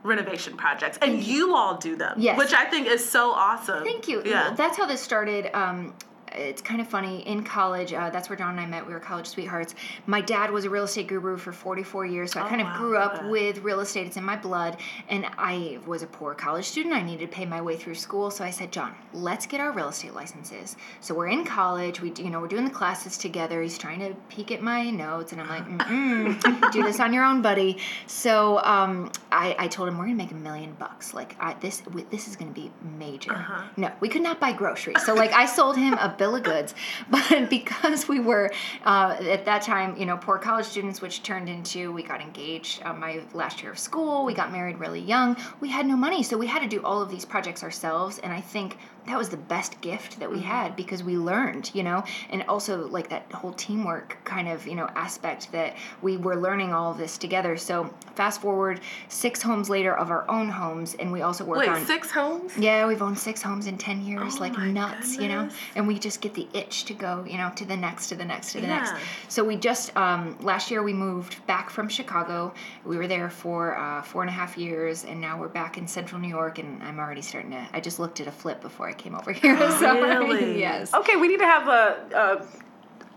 renovation 0.04 0.58
projects, 0.58 0.98
and 1.02 1.22
you 1.24 1.56
all 1.56 1.78
do 1.78 1.96
them, 1.96 2.16
Yes. 2.20 2.38
which 2.38 2.54
I 2.54 2.66
think 2.66 2.88
is 2.88 3.08
so 3.08 3.32
awesome. 3.32 3.84
Thank 3.84 4.08
you. 4.08 4.22
Yeah. 4.26 4.54
That's 4.58 4.76
how 4.78 4.86
this 4.88 5.00
started. 5.00 5.56
Um, 5.56 5.94
it's 6.36 6.62
kind 6.62 6.82
of 6.82 6.88
funny. 6.88 7.28
In 7.28 7.44
college, 7.44 7.94
uh, 7.94 8.10
that's 8.10 8.30
where 8.30 8.38
John 8.38 8.52
and 8.52 8.60
I 8.60 8.66
met. 8.66 8.86
We 8.86 8.94
were 8.94 9.00
college 9.00 9.28
sweethearts. 9.28 9.76
My 10.06 10.22
dad 10.22 10.52
was 10.52 10.66
a 10.66 10.70
real 10.70 10.84
estate 10.86 11.08
guru 11.08 11.38
for 11.38 11.52
44 11.52 12.06
years, 12.06 12.32
so 12.32 12.40
I 12.40 12.46
Oh, 12.46 12.50
kind 12.50 12.62
of 12.62 12.68
wow, 12.68 12.78
grew 12.78 12.98
up 12.98 13.26
with 13.30 13.60
real 13.60 13.80
estate. 13.82 14.08
It's 14.08 14.18
in 14.18 14.24
my 14.24 14.36
blood. 14.36 14.78
And 15.10 15.26
I 15.38 15.80
was 15.86 16.04
a 16.04 16.08
poor 16.08 16.34
college 16.34 16.66
student. 16.66 16.94
I 16.96 17.02
needed 17.02 17.30
to 17.30 17.36
pay 17.36 17.46
my 17.46 17.62
way 17.62 17.76
through 17.78 17.96
school. 17.96 18.32
So 18.32 18.44
I 18.44 18.50
said, 18.50 18.72
John, 18.72 18.94
let's 19.14 19.46
get 19.46 19.60
our 19.62 19.72
real 19.72 19.90
estate 19.90 20.14
licenses. 20.14 20.76
So 21.00 21.14
we're 21.16 21.28
in 21.28 21.44
college. 21.46 22.02
We, 22.02 22.12
you 22.18 22.30
know, 22.30 22.40
we're 22.40 22.48
doing 22.48 22.66
the 22.66 22.72
classes 22.72 23.18
together. 23.18 23.62
He's 23.62 23.78
trying 23.78 24.00
to 24.00 24.14
peek 24.30 24.52
at 24.52 24.62
my 24.62 24.90
notes, 24.90 25.32
and 25.32 25.42
I'm 25.42 25.48
like, 25.50 25.66
Mm-mm, 25.88 26.72
do 26.72 26.84
this 26.84 27.00
on 27.00 27.14
your 27.14 27.24
own, 27.24 27.42
buddy. 27.42 27.78
So 28.08 28.60
um, 28.64 29.12
I, 29.32 29.56
I 29.60 29.68
told 29.68 29.90
him 29.90 29.98
we're 29.98 30.06
gonna 30.06 30.16
make 30.16 30.32
a 30.32 30.36
million 30.36 30.74
bucks. 30.80 31.14
Like 31.14 31.36
I, 31.40 31.54
this, 31.56 31.84
we, 31.94 32.04
this 32.04 32.28
is 32.28 32.36
gonna 32.36 32.52
be 32.52 32.72
major. 32.98 33.34
Uh-huh. 33.34 33.64
No, 33.78 33.92
we 34.00 34.10
could 34.10 34.22
not 34.22 34.40
buy 34.40 34.52
groceries. 34.54 35.04
So 35.06 35.14
like 35.14 35.32
I 35.34 35.46
sold 35.46 35.78
him 35.78 35.94
a 35.94 36.10
bill 36.22 36.36
of 36.36 36.44
goods, 36.44 36.76
but 37.10 37.50
because 37.50 38.08
we 38.08 38.20
were 38.20 38.52
uh, 38.86 39.18
at 39.22 39.44
that 39.46 39.64
time, 39.64 39.98
you 39.98 40.06
know, 40.06 40.18
poor 40.18 40.38
college 40.38 40.68
students, 40.68 41.02
which 41.02 41.24
turned 41.24 41.50
into 41.50 41.92
we 41.92 42.04
got 42.04 42.22
engaged 42.22 42.84
uh, 42.84 42.94
my 42.94 43.22
last 43.34 43.64
year 43.64 43.72
of 43.72 43.80
school, 43.80 44.24
we 44.24 44.36
got 44.36 44.52
married 44.52 44.78
really 44.78 45.00
young. 45.00 45.36
We 45.62 45.70
had 45.70 45.88
no 45.88 45.98
money, 45.98 46.22
so 46.22 46.38
we 46.38 46.46
had 46.46 46.62
to 46.62 46.68
do 46.68 46.80
all 46.84 47.02
of 47.02 47.10
these 47.10 47.26
projects 47.26 47.64
ourselves. 47.64 48.20
And 48.20 48.32
I 48.32 48.40
think 48.40 48.78
that 49.08 49.18
was 49.18 49.30
the 49.30 49.38
best 49.38 49.80
gift 49.82 50.20
that 50.20 50.30
we 50.30 50.38
Mm-hmm. 50.38 50.46
had 50.48 50.76
because 50.76 51.04
we 51.04 51.18
learned, 51.18 51.70
you 51.74 51.84
know, 51.84 52.04
and 52.30 52.44
also 52.44 52.88
like 52.88 53.10
that 53.10 53.32
whole 53.32 53.54
teamwork 53.54 54.18
kind 54.24 54.48
of 54.48 54.66
you 54.68 54.76
know 54.76 54.88
aspect 54.96 55.52
that 55.52 55.76
we 56.02 56.18
were 56.18 56.36
learning 56.36 56.74
all 56.74 56.92
of 56.92 56.98
this 56.98 57.18
together. 57.18 57.58
So 57.58 57.94
fast 58.16 58.42
forward 58.42 58.80
six 59.10 59.42
homes 59.42 59.70
later 59.70 59.96
of 59.96 60.10
our 60.12 60.30
own 60.30 60.50
homes, 60.50 60.96
and 60.96 61.12
we 61.12 61.22
also 61.22 61.44
work 61.46 61.60
Wait, 61.60 61.70
on 61.70 61.86
six 61.86 62.10
homes? 62.12 62.58
yeah, 62.58 62.86
we've 62.88 63.02
owned 63.02 63.18
six 63.20 63.42
homes 63.42 63.68
in 63.68 63.78
10 63.78 64.02
years, 64.06 64.36
Oh 64.38 64.40
like 64.42 64.58
nuts, 64.58 65.18
you 65.18 65.28
know? 65.28 65.50
And 65.76 65.88
we 65.88 65.98
just 66.00 66.22
get 66.22 66.34
the 66.34 66.48
itch 66.54 66.86
to 66.86 66.94
go, 66.94 67.26
you 67.28 67.38
know, 67.38 67.52
to 67.56 67.66
the 67.66 67.76
next, 67.78 68.08
to 68.10 68.16
the 68.16 68.26
next, 68.26 68.52
to 68.54 68.62
the 68.62 68.68
next. 68.68 68.94
So 69.30 69.44
we 69.44 69.56
just, 69.56 69.96
um, 69.98 70.38
last 70.42 70.70
year 70.72 70.84
we 70.84 70.94
moved 70.94 71.46
back 71.48 71.70
from 71.70 71.88
Chicago. 71.90 72.54
We 72.86 72.98
were 72.98 73.08
there 73.08 73.30
for 73.30 73.78
uh, 73.78 74.02
four 74.02 74.22
and 74.22 74.30
a 74.30 74.34
half 74.34 74.58
years, 74.58 75.06
and 75.06 75.20
now 75.22 75.40
we're 75.40 75.48
back 75.48 75.78
in 75.78 75.88
central 75.88 76.20
New 76.22 76.28
York, 76.30 76.60
and 76.60 76.82
I'm 76.84 77.00
already 77.00 77.22
starting 77.22 77.52
to, 77.52 77.68
I 77.74 77.80
just 77.80 78.00
looked 78.00 78.20
at 78.20 78.28
a 78.28 78.32
flip 78.32 78.62
before 78.62 78.88
I 78.88 78.91
came 78.98 79.16
over 79.16 79.32
here. 79.32 79.58
so, 79.80 80.02
Really? 80.02 80.60
yes. 80.60 80.94
okay, 80.94 81.16
we 81.16 81.28
need 81.28 81.40
to 81.40 81.46
have 81.46 81.68
a. 81.68 82.46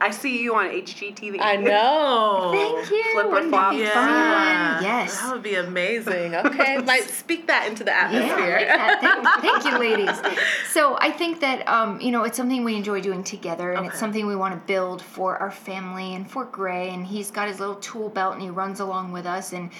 a 0.04 0.08
I 0.08 0.10
see 0.10 0.42
you 0.42 0.54
on 0.54 0.66
HGTV. 0.66 1.38
I 1.40 1.56
know. 1.56 2.50
Thank 2.54 2.90
you. 2.90 3.12
Flip 3.12 3.26
or 3.26 3.30
Wouldn't 3.30 3.50
that 3.52 3.58
flop. 3.58 3.72
be 3.72 3.78
Yeah. 3.78 4.74
fun? 4.74 4.84
Yes. 4.84 5.20
That 5.20 5.32
would 5.32 5.42
be 5.42 5.54
amazing. 5.54 6.34
Okay. 6.44 6.78
Might 6.84 7.08
speak 7.08 7.46
that 7.46 7.66
into 7.68 7.84
the 7.84 7.92
atmosphere. 7.94 8.58
Yeah, 8.60 9.00
thank, 9.00 9.42
thank 9.42 9.64
you, 9.64 9.78
ladies. 9.78 10.16
So 10.70 10.96
I 11.00 11.10
think 11.10 11.40
that 11.40 11.66
um, 11.68 12.00
you 12.00 12.10
know 12.10 12.24
it's 12.24 12.36
something 12.36 12.64
we 12.64 12.76
enjoy 12.76 13.00
doing 13.00 13.24
together, 13.24 13.72
and 13.72 13.86
it's 13.86 13.98
something 13.98 14.26
we 14.26 14.36
want 14.36 14.54
to 14.54 14.60
build 14.66 15.00
for 15.02 15.36
our 15.38 15.50
family 15.50 16.14
and 16.14 16.30
for 16.30 16.44
Gray. 16.44 16.90
And 16.90 17.06
he's 17.06 17.30
got 17.30 17.48
his 17.48 17.60
little 17.60 17.76
tool 17.76 18.08
belt, 18.08 18.34
and 18.34 18.42
he 18.42 18.50
runs 18.50 18.80
along 18.80 19.12
with 19.12 19.26
us. 19.26 19.52
And 19.52 19.70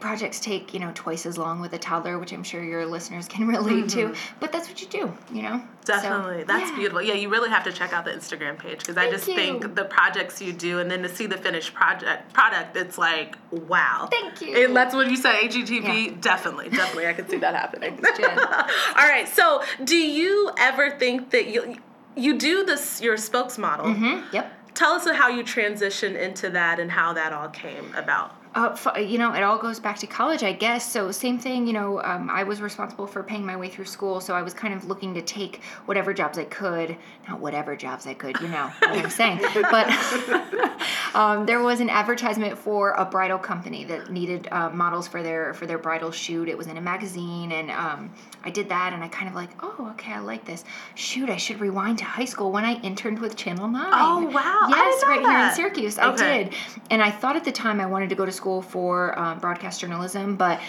projects 0.00 0.38
take 0.40 0.74
you 0.74 0.80
know 0.80 0.92
twice 0.94 1.24
as 1.26 1.38
long 1.38 1.60
with 1.60 1.72
a 1.72 1.78
toddler, 1.78 2.18
which 2.18 2.32
I'm 2.32 2.44
sure 2.44 2.62
your 2.62 2.84
listeners 2.86 3.26
can 3.28 3.46
relate 3.48 3.88
to. 3.90 4.14
But 4.40 4.52
that's 4.52 4.68
what 4.68 4.80
you 4.82 4.88
do, 4.88 5.12
you 5.32 5.42
know. 5.42 5.62
So, 5.84 5.92
Mm-hmm. 5.94 6.02
Definitely. 6.02 6.44
That's 6.44 6.70
yeah. 6.70 6.76
beautiful. 6.76 7.02
Yeah, 7.02 7.14
you 7.14 7.28
really 7.28 7.50
have 7.50 7.64
to 7.64 7.72
check 7.72 7.92
out 7.92 8.04
the 8.04 8.12
Instagram 8.12 8.56
page 8.58 8.78
because 8.80 8.96
I 8.96 9.10
just 9.10 9.26
you. 9.26 9.34
think 9.34 9.61
the 9.68 9.84
projects 9.84 10.40
you 10.42 10.52
do 10.52 10.78
and 10.80 10.90
then 10.90 11.02
to 11.02 11.08
see 11.08 11.26
the 11.26 11.36
finished 11.36 11.74
project 11.74 12.32
product, 12.32 12.76
it's 12.76 12.98
like 12.98 13.36
wow. 13.50 14.08
Thank 14.10 14.40
you. 14.40 14.64
And 14.64 14.76
that's 14.76 14.94
what 14.94 15.10
you 15.10 15.16
said, 15.16 15.34
HGTV. 15.36 16.06
Yeah. 16.06 16.12
Definitely, 16.20 16.68
definitely, 16.70 17.06
I 17.06 17.12
can 17.12 17.28
see 17.28 17.38
that 17.38 17.54
happening. 17.54 17.98
Jen. 18.16 18.38
All 18.38 19.08
right. 19.08 19.28
So, 19.28 19.62
do 19.84 19.96
you 19.96 20.50
ever 20.58 20.90
think 20.98 21.30
that 21.30 21.46
you 21.48 21.76
you 22.16 22.38
do 22.38 22.64
this 22.64 23.00
your 23.00 23.16
spokesmodel? 23.16 23.96
Mhm, 23.96 24.32
Yep. 24.32 24.58
Tell 24.74 24.92
us 24.92 25.06
how 25.06 25.28
you 25.28 25.44
transitioned 25.44 26.18
into 26.18 26.48
that 26.50 26.80
and 26.80 26.90
how 26.90 27.12
that 27.12 27.32
all 27.34 27.48
came 27.48 27.94
about. 27.94 28.34
Uh, 28.54 28.70
f- 28.72 28.98
you 28.98 29.16
know, 29.18 29.32
it 29.32 29.42
all 29.42 29.58
goes 29.58 29.80
back 29.80 29.98
to 29.98 30.06
college, 30.06 30.42
I 30.42 30.52
guess. 30.52 30.90
So 30.90 31.10
same 31.10 31.38
thing. 31.38 31.66
You 31.66 31.72
know, 31.72 32.02
um, 32.02 32.28
I 32.30 32.42
was 32.42 32.60
responsible 32.60 33.06
for 33.06 33.22
paying 33.22 33.46
my 33.46 33.56
way 33.56 33.68
through 33.68 33.86
school, 33.86 34.20
so 34.20 34.34
I 34.34 34.42
was 34.42 34.52
kind 34.52 34.74
of 34.74 34.84
looking 34.86 35.14
to 35.14 35.22
take 35.22 35.62
whatever 35.86 36.12
jobs 36.12 36.36
I 36.38 36.44
could. 36.44 36.96
Not 37.28 37.40
whatever 37.40 37.76
jobs 37.76 38.06
I 38.06 38.14
could, 38.14 38.38
you 38.40 38.48
know 38.48 38.70
what 38.80 38.98
I'm 38.98 39.10
saying. 39.10 39.40
But 39.54 39.88
um, 41.14 41.46
there 41.46 41.62
was 41.62 41.80
an 41.80 41.88
advertisement 41.88 42.58
for 42.58 42.90
a 42.92 43.04
bridal 43.04 43.38
company 43.38 43.84
that 43.84 44.10
needed 44.10 44.48
uh, 44.50 44.68
models 44.70 45.08
for 45.08 45.22
their 45.22 45.54
for 45.54 45.66
their 45.66 45.78
bridal 45.78 46.10
shoot. 46.10 46.48
It 46.48 46.58
was 46.58 46.66
in 46.66 46.76
a 46.76 46.80
magazine, 46.82 47.52
and 47.52 47.70
um, 47.70 48.12
I 48.44 48.50
did 48.50 48.68
that, 48.68 48.92
and 48.92 49.02
I 49.02 49.08
kind 49.08 49.28
of 49.28 49.34
like, 49.34 49.50
oh, 49.62 49.88
okay, 49.92 50.12
I 50.12 50.18
like 50.18 50.44
this. 50.44 50.64
Shoot, 50.94 51.30
I 51.30 51.36
should 51.36 51.60
rewind 51.60 51.98
to 51.98 52.04
high 52.04 52.24
school 52.26 52.52
when 52.52 52.64
I 52.64 52.74
interned 52.80 53.18
with 53.20 53.36
Channel 53.36 53.68
Nine. 53.68 53.92
Oh, 53.94 54.26
wow. 54.26 54.66
Yes, 54.68 55.02
right 55.04 55.20
here 55.20 55.28
in 55.28 55.32
that. 55.32 55.56
Syracuse. 55.56 55.98
I 55.98 56.14
did. 56.16 56.54
And 56.90 57.02
I 57.02 57.10
thought 57.10 57.36
at 57.36 57.44
the 57.44 57.52
time 57.52 57.80
I 57.80 57.86
wanted 57.86 58.08
to 58.10 58.14
go 58.14 58.26
to 58.26 58.32
school 58.32 58.41
for 58.62 59.16
um, 59.18 59.38
broadcast 59.38 59.80
journalism, 59.80 60.36
but 60.36 60.60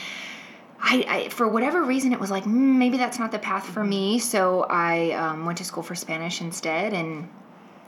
I, 0.86 1.06
I, 1.08 1.30
for 1.30 1.48
whatever 1.48 1.82
reason, 1.84 2.12
it 2.12 2.20
was 2.20 2.30
like 2.30 2.44
mm, 2.44 2.78
maybe 2.78 2.98
that's 2.98 3.18
not 3.18 3.32
the 3.32 3.40
path 3.40 3.66
for 3.66 3.84
me. 3.84 4.20
So 4.20 4.66
I 4.70 5.12
um, 5.12 5.46
went 5.46 5.58
to 5.60 5.64
school 5.64 5.82
for 5.82 5.96
Spanish 5.96 6.42
instead, 6.42 6.94
and 6.94 7.30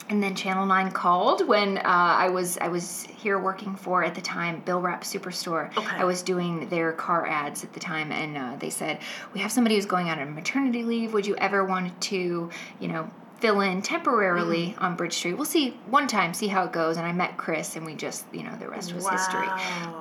and 0.08 0.24
then 0.24 0.34
Channel 0.34 0.66
Nine 0.66 0.92
called 0.92 1.46
when 1.46 1.78
uh, 1.80 1.82
I 1.84 2.30
was 2.30 2.58
I 2.60 2.70
was 2.70 3.04
here 3.18 3.38
working 3.38 3.76
for 3.76 4.04
at 4.04 4.16
the 4.16 4.22
time 4.22 4.62
Bill 4.62 4.80
Rapp 4.80 5.04
Superstore. 5.04 5.76
Okay. 5.78 5.96
I 5.96 6.06
was 6.06 6.22
doing 6.22 6.70
their 6.70 6.94
car 6.94 7.28
ads 7.28 7.66
at 7.66 7.74
the 7.74 7.82
time, 7.82 8.14
and 8.14 8.38
uh, 8.38 8.56
they 8.60 8.70
said 8.70 9.00
we 9.34 9.42
have 9.42 9.52
somebody 9.52 9.76
who's 9.76 9.86
going 9.86 10.08
out 10.08 10.18
on 10.20 10.34
maternity 10.34 10.84
leave. 10.84 11.14
Would 11.14 11.28
you 11.28 11.36
ever 11.36 11.66
want 11.66 12.00
to, 12.04 12.50
you 12.80 12.88
know? 12.88 13.10
Fill 13.46 13.62
in 13.62 13.84
temporarily 13.84 14.74
Mm. 14.76 14.82
on 14.84 14.96
Bridge 14.96 15.14
Street. 15.14 15.36
We'll 15.36 15.46
see 15.46 15.78
one 15.88 16.08
time, 16.08 16.34
see 16.34 16.48
how 16.48 16.64
it 16.64 16.72
goes. 16.72 16.98
And 16.98 17.06
I 17.06 17.12
met 17.12 17.38
Chris, 17.38 17.76
and 17.76 17.86
we 17.86 17.94
just, 17.94 18.26
you 18.34 18.42
know, 18.42 18.56
the 18.60 18.68
rest 18.68 18.92
was 18.96 19.08
history. 19.08 19.48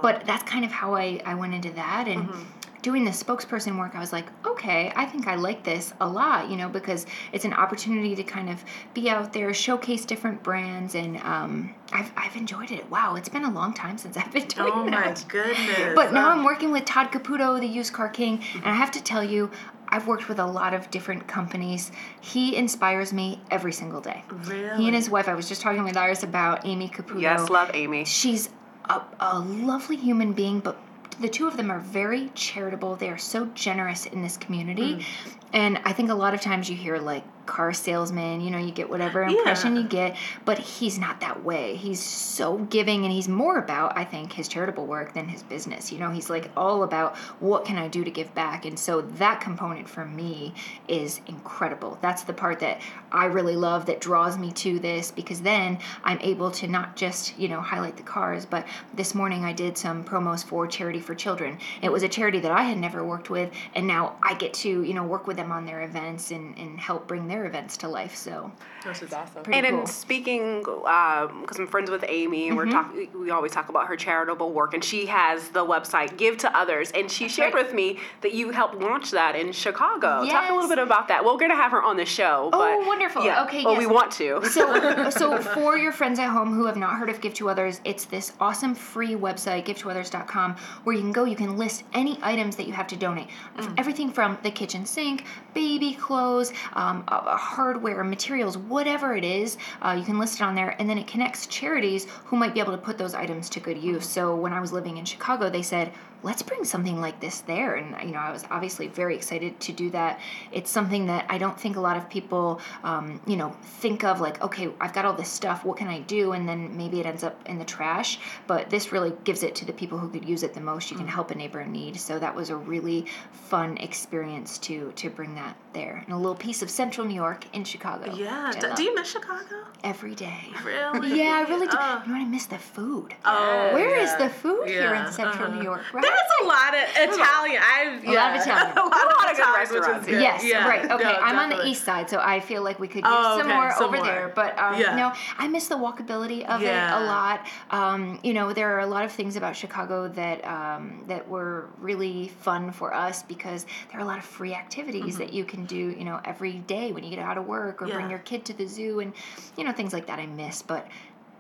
But 0.01 0.25
that's 0.25 0.43
kind 0.45 0.65
of 0.65 0.73
how 0.73 0.95
I, 0.95 1.21
I 1.27 1.35
went 1.35 1.53
into 1.53 1.71
that. 1.73 2.09
And 2.09 2.29
Mm-hmm. 2.31 2.43
doing 2.81 3.05
the 3.05 3.11
spokesperson 3.11 3.79
work, 3.79 3.95
I 3.95 4.01
was 4.01 4.13
like, 4.15 4.25
okay, 4.47 4.93
I 4.97 5.05
think 5.05 5.27
I 5.27 5.35
like 5.35 5.63
this 5.63 5.93
a 6.01 6.09
lot, 6.09 6.49
you 6.51 6.57
know, 6.57 6.71
because 6.71 7.05
it's 7.33 7.45
an 7.45 7.53
opportunity 7.53 8.15
to 8.17 8.23
kind 8.23 8.49
of 8.49 8.65
be 8.95 9.11
out 9.11 9.35
there, 9.35 9.53
showcase 9.53 10.07
different 10.07 10.43
brands, 10.43 10.95
and 10.95 11.19
um, 11.19 11.75
I've, 11.93 12.13
I've 12.17 12.37
enjoyed 12.37 12.71
it. 12.71 12.89
Wow, 12.91 13.15
it's 13.17 13.29
been 13.29 13.45
a 13.45 13.51
long 13.53 13.75
time 13.75 13.99
since 13.99 14.17
I've 14.17 14.33
been 14.33 14.49
doing 14.49 14.73
Oh 14.73 14.85
my 14.87 15.15
goodness. 15.29 15.93
But 15.95 16.15
now 16.15 16.29
Oh. 16.29 16.33
I'm 16.33 16.45
working 16.45 16.73
with 16.73 16.87
Todd 16.87 17.13
Caputo, 17.13 17.61
the 17.61 17.67
used 17.67 17.93
car 17.93 18.09
king, 18.09 18.43
and 18.55 18.65
I 18.65 18.75
have 18.75 18.91
to 18.93 19.03
tell 19.03 19.23
you, 19.25 19.51
I've 19.95 20.09
worked 20.09 20.29
with 20.29 20.41
a 20.41 20.47
lot 20.47 20.75
of 20.75 20.91
different 20.91 21.29
companies. 21.29 21.93
He 22.21 22.57
inspires 22.57 23.13
me 23.13 23.41
every 23.49 23.73
single 23.73 24.01
day. 24.01 24.25
Really? 24.29 24.77
He 24.77 24.87
and 24.89 24.97
his 24.97 25.09
wife. 25.09 25.29
I 25.29 25.35
was 25.35 25.49
just 25.49 25.63
talking 25.63 25.85
with 25.85 25.97
Iris 25.97 26.25
about 26.25 26.67
Amy 26.67 26.89
Caputo. 26.89 27.21
Yes, 27.21 27.49
love 27.49 27.71
Amy. 27.75 28.05
She's 28.05 28.49
a, 28.87 29.03
a 29.21 29.39
lovely 29.39 29.95
human 29.95 30.33
being, 30.33 30.59
but 30.59 30.77
the 31.21 31.29
two 31.29 31.47
of 31.47 31.57
them 31.57 31.71
are 31.71 31.79
very 31.79 32.31
charitable. 32.35 32.97
They 32.97 33.09
are 33.09 33.19
so 33.19 33.47
generous 33.55 34.07
in 34.07 34.21
this 34.21 34.37
community. 34.37 34.97
Mm. 34.97 35.05
And 35.53 35.81
I 35.85 35.93
think 35.93 36.11
a 36.11 36.15
lot 36.15 36.35
of 36.35 36.41
times 36.41 36.69
you 36.69 36.75
hear 36.75 36.99
like 36.99 37.23
car 37.47 37.73
salesman, 37.73 38.41
you 38.41 38.51
know, 38.51 38.59
you 38.59 38.71
get 38.73 38.89
whatever 38.89 39.23
impression 39.23 39.77
Yeah. 39.77 39.83
you 39.83 39.89
get, 39.89 40.17
but 40.45 40.59
he's 40.59 40.99
not 40.99 41.21
that 41.21 41.45
way. 41.45 41.77
He's 41.77 42.01
so 42.01 42.59
giving 42.59 43.05
and 43.05 43.13
he's 43.13 43.29
more 43.29 43.59
about, 43.59 43.97
I 43.97 44.05
think, 44.05 44.33
his 44.33 44.49
charitable 44.49 44.87
work 44.87 45.13
than 45.15 45.29
his 45.29 45.43
business. 45.43 45.93
You 45.93 45.99
know, 45.99 46.11
he's 46.11 46.31
like 46.31 46.51
all 46.57 46.83
about 46.83 47.17
what 47.41 47.65
can 47.65 47.77
I 47.79 47.89
do 47.89 48.05
to 48.05 48.11
give 48.11 48.35
back. 48.35 48.65
And 48.65 48.79
so 48.79 49.01
that 49.03 49.41
component 49.41 49.89
for 49.89 50.05
me 50.05 50.55
is 50.89 51.21
incredible. 51.27 51.99
That's 52.01 52.23
the 52.23 52.33
part 52.33 52.61
that 52.61 52.81
I 53.13 53.27
really 53.27 53.57
love 53.57 53.87
that 53.87 54.01
draws 54.01 54.39
me 54.39 54.53
to 54.53 54.79
this 54.79 55.11
because 55.11 55.41
then 55.43 55.79
I'm 56.03 56.19
able 56.21 56.51
to 56.53 56.67
not 56.67 56.97
just, 56.97 57.39
you 57.39 57.49
know, 57.49 57.61
highlight 57.61 57.97
the 57.97 58.03
cars, 58.03 58.47
but 58.47 58.67
this 58.95 59.15
morning 59.15 59.45
I 59.45 59.53
did 59.53 59.77
some 59.77 60.05
promos 60.05 60.45
for 60.45 60.67
Charity 60.67 61.01
for 61.01 61.15
Children. 61.15 61.59
It 61.83 61.91
was 61.93 62.03
a 62.03 62.09
charity 62.09 62.41
that 62.41 62.53
I 62.53 62.63
had 62.63 62.79
never 62.79 63.05
worked 63.05 63.31
with, 63.31 63.51
and 63.75 63.87
now 63.87 64.17
I 64.23 64.35
get 64.35 64.55
to, 64.55 64.83
you 64.83 64.95
know, 64.95 65.05
work 65.05 65.27
with 65.27 65.37
them 65.37 65.53
on 65.53 65.67
their 65.67 65.83
events 65.83 66.31
and, 66.31 66.57
and 66.59 66.79
help 66.79 67.07
bring 67.09 67.29
their 67.29 67.34
events 67.43 67.77
to 67.79 67.89
life. 67.89 68.15
So 68.15 68.53
Which 68.85 69.03
is 69.03 69.13
awesome. 69.13 69.43
And 69.53 69.67
cool. 69.67 69.81
in 69.81 69.87
speaking, 69.87 70.65
um, 70.87 71.41
because 71.41 71.59
I'm 71.59 71.67
friends 71.67 71.91
with 71.91 72.05
Amy, 72.07 72.49
and 72.49 72.57
we're 72.57 72.67
mm-hmm. 72.67 72.73
talking, 72.73 73.21
we 73.21 73.31
always 73.31 73.53
talk 73.53 73.69
about 73.69 73.89
her 73.89 73.97
charitable 73.97 74.53
work, 74.53 74.75
and 74.75 74.85
she 74.85 75.07
has 75.07 75.49
the 75.49 75.65
website 75.65 76.17
Give 76.17 76.37
to 76.39 76.57
Others, 76.57 76.93
and 76.93 77.11
she 77.11 77.29
shared 77.29 77.55
right. 77.55 77.65
with 77.65 77.75
me 77.75 77.99
that 78.21 78.35
you 78.35 78.51
helped 78.51 78.77
launch 78.77 79.11
that 79.11 79.35
in 79.35 79.53
Chicago. 79.53 80.25
Talk 80.27 80.51
a 80.51 80.55
little 80.55 80.69
bit 80.69 80.79
about 80.79 81.09
that. 81.09 81.25
Well, 81.25 81.35
we're 81.35 81.41
gonna 81.41 81.57
have 81.57 81.73
her 81.73 81.83
on 81.83 81.97
the 81.97 82.05
show. 82.05 82.51
Oh, 82.53 82.59
but 82.59 82.87
wonderful. 82.87 83.25
Yeah, 83.25 83.45
Okay, 83.45 83.65
Well, 83.65 83.75
yes. 83.75 83.81
we 83.81 83.87
want 83.87 84.13
to. 84.13 84.45
so, 84.47 85.11
so 85.11 85.39
for 85.39 85.77
your 85.77 85.93
friends 85.93 86.19
at 86.19 86.29
home 86.29 86.55
who 86.55 86.67
have 86.67 86.77
not 86.77 86.97
heard 86.97 87.09
of 87.09 87.21
Give 87.21 87.35
to 87.35 87.49
Others, 87.49 87.81
it's 87.85 88.05
this 88.05 88.33
awesome 88.41 88.75
free 88.75 89.15
website, 89.15 89.67
givetothers.com, 89.67 90.57
where 90.85 90.95
you 90.95 91.03
can 91.03 91.13
go, 91.13 91.25
you 91.25 91.37
can 91.37 91.57
list 91.57 91.85
any 91.93 92.19
items 92.23 92.57
that 92.57 92.67
you 92.67 92.73
have 92.73 92.87
to 92.89 92.97
donate. 92.97 93.29
Mm. 93.57 93.75
Everything 93.79 94.11
from 94.11 94.39
the 94.43 94.51
kitchen 94.51 94.85
sink, 94.87 95.25
baby 95.55 95.95
clothes, 95.95 96.53
um, 96.75 97.05
uh, 97.09 97.23
uh, 97.25 97.37
hardware, 97.37 98.05
materials, 98.05 98.57
whatever 98.57 99.17
it 99.17 99.25
is, 99.25 99.57
uh, 99.83 99.95
you 99.99 100.05
can 100.05 100.19
list 100.19 100.41
it 100.41 100.43
on 100.43 100.55
there, 100.55 100.77
and 100.79 100.89
then 100.89 100.99
it 100.99 101.07
connects 101.07 101.47
charities 101.47 102.07
who 102.25 102.37
might 102.37 102.55
be 102.55 102.61
able 102.61 102.73
to 102.73 102.79
put 102.79 102.99
those 102.99 103.15
items 103.15 103.49
to 103.51 103.61
good 103.61 103.79
use. 103.79 104.09
So 104.09 104.35
when 104.35 104.53
I 104.53 104.61
was 104.61 104.73
living 104.73 104.97
in 104.97 105.05
Chicago, 105.05 105.51
they 105.51 105.63
said, 105.63 105.93
let's 106.23 106.43
bring 106.43 106.65
something 106.65 107.03
like 107.03 107.21
this 107.21 107.43
there 107.43 107.75
and 107.75 107.95
you 108.03 108.15
know 108.15 108.19
i 108.19 108.33
was 108.33 108.45
obviously 108.51 108.89
very 108.89 109.15
excited 109.15 109.61
to 109.61 109.73
do 109.73 109.91
that. 109.91 110.19
It's 110.53 110.71
something 110.71 111.05
that 111.07 111.27
i 111.29 111.37
don't 111.37 111.61
think 111.61 111.77
a 111.77 111.81
lot 111.81 111.99
of 111.99 112.09
people 112.09 112.61
um, 112.83 113.21
you 113.27 113.37
know 113.37 113.51
think 113.63 114.05
of 114.05 114.23
like 114.23 114.43
okay 114.43 114.71
i've 114.81 114.95
got 114.95 115.05
all 115.05 115.13
this 115.13 115.29
stuff 115.29 115.65
what 115.67 115.77
can 115.77 115.89
i 115.89 116.01
do? 116.01 116.33
And 116.33 116.49
then 116.49 116.75
maybe 116.77 116.99
it 116.99 117.05
ends 117.05 117.23
up 117.23 117.47
in 117.47 117.59
the 117.59 117.65
trash 117.65 118.19
but 118.47 118.71
this 118.71 118.91
really 118.91 119.13
gives 119.25 119.43
it 119.43 119.55
to 119.57 119.65
the 119.65 119.73
people 119.73 119.99
who 119.99 120.09
could 120.09 120.27
use 120.27 120.43
it 120.43 120.55
the 120.55 120.61
most. 120.61 120.91
You 120.91 120.97
can 120.97 121.07
help 121.07 121.31
a 121.31 121.35
neighbor 121.35 121.61
in 121.61 121.73
need. 121.73 121.97
So 121.97 122.19
that 122.19 122.35
was 122.35 122.51
a 122.51 122.57
really 122.57 123.07
fun 123.33 123.77
experience 123.79 124.59
to 124.59 124.93
to 124.97 125.11
bring 125.11 125.35
that 125.35 125.57
there. 125.73 126.03
And 126.05 126.15
a 126.15 126.17
little 126.17 126.35
piece 126.35 126.63
of 126.63 126.71
central 126.71 127.07
new 127.07 127.14
york 127.15 127.45
in 127.53 127.65
chicago 127.65 128.13
yeah. 128.15 128.49
which 128.49 128.57
I 128.59 128.61
D- 128.61 128.67
love 128.69 128.77
do 128.77 128.83
you 128.85 128.95
miss 128.95 129.09
Chicago? 129.11 129.57
every 129.83 130.15
day 130.15 130.41
Really? 130.65 131.19
yeah 131.21 131.45
i 131.47 131.49
really 131.49 131.67
do 131.67 131.77
Oh. 131.79 132.03
you 132.05 132.13
know 132.13 132.19
what 132.19 132.25
i 132.27 132.29
miss 132.37 132.47
the 132.47 132.59
food 132.59 133.15
Oh, 133.25 133.71
Where 133.75 133.97
is 134.05 134.11
yeah. 134.11 134.29
the 134.29 134.31
food 134.43 134.69
here 134.69 134.95
in 134.95 135.11
central 135.13 135.47
uh-huh. 135.49 135.57
new 135.57 135.63
york 135.63 135.83
right 135.93 136.03
There's 136.03 136.33
a 136.43 136.47
lot 136.47 136.73
of 136.75 136.85
Italian. 137.15 137.63
I've 137.75 138.05
A 138.05 138.13
lot 138.13 138.37
of 138.37 138.43
Italian. 138.43 138.79
a 138.79 138.81
lot, 138.81 139.05
A 139.05 139.07
lot 139.17 139.25
of 139.27 139.31
of 139.31 139.37
good 139.37 139.39
Italian, 139.39 139.59
restaurants. 139.61 140.07
good. 140.07 140.21
Yes, 140.21 140.45
Yeah. 140.45 140.69
right. 140.69 140.91
Okay, 140.91 141.03
No, 141.05 141.11
I'm 141.29 141.39
on 141.39 141.49
the 141.51 141.65
east 141.67 141.85
side, 141.85 142.09
so 142.11 142.19
I 142.19 142.41
feel 142.41 142.63
like 142.63 142.79
we 142.79 142.89
could 142.89 143.05
use 143.05 143.15
Oh, 143.17 143.39
some 143.39 143.47
okay, 143.47 143.57
more 143.57 143.71
some 143.73 143.85
over 143.87 143.97
more. 143.97 144.05
there. 144.07 144.33
But 144.35 144.59
um, 144.59 144.81
Yeah. 144.81 144.97
no, 144.97 145.13
I 145.39 145.49
miss 145.49 145.69
the 145.69 145.77
walkability 145.77 146.45
of 146.47 146.63
it 146.63 146.69
a 146.69 147.01
lot. 147.15 147.47
Um, 147.71 148.19
you 148.23 148.35
know, 148.35 148.53
there 148.53 148.75
are 148.77 148.81
a 148.81 148.87
lot 148.87 149.05
of 149.05 149.13
things 149.13 149.37
about 149.37 149.57
Chicago 149.57 150.09
that 150.09 150.45
um, 150.47 151.05
that 151.09 151.29
were 151.29 151.69
really 151.79 152.29
fun 152.41 152.73
for 152.73 152.93
us 152.95 153.23
because 153.23 153.65
there 153.91 153.99
are 154.01 154.03
a 154.03 154.07
lot 154.13 154.19
of 154.19 154.25
free 154.25 154.55
activities 154.55 155.17
that 155.19 155.33
you 155.33 155.45
can 155.45 155.65
do. 155.67 155.77
You 155.99 156.05
know, 156.05 156.21
every 156.25 156.55
day 156.77 156.93
when 156.93 157.04
you 157.05 157.11
get 157.11 157.19
out 157.21 157.39
of 157.39 157.47
work 157.47 157.81
or 157.83 157.87
bring 157.87 157.99
Mm-hmm. 158.01 158.11
Your 158.11 158.19
kid 158.21 158.45
to 158.47 158.53
the 158.53 158.67
zoo 158.67 159.01
and 159.01 159.13
you 159.57 159.65
know 159.65 159.73
things 159.73 159.93
like 159.93 160.07
that. 160.07 160.19
I 160.19 160.27
miss, 160.27 160.63
but. 160.63 160.87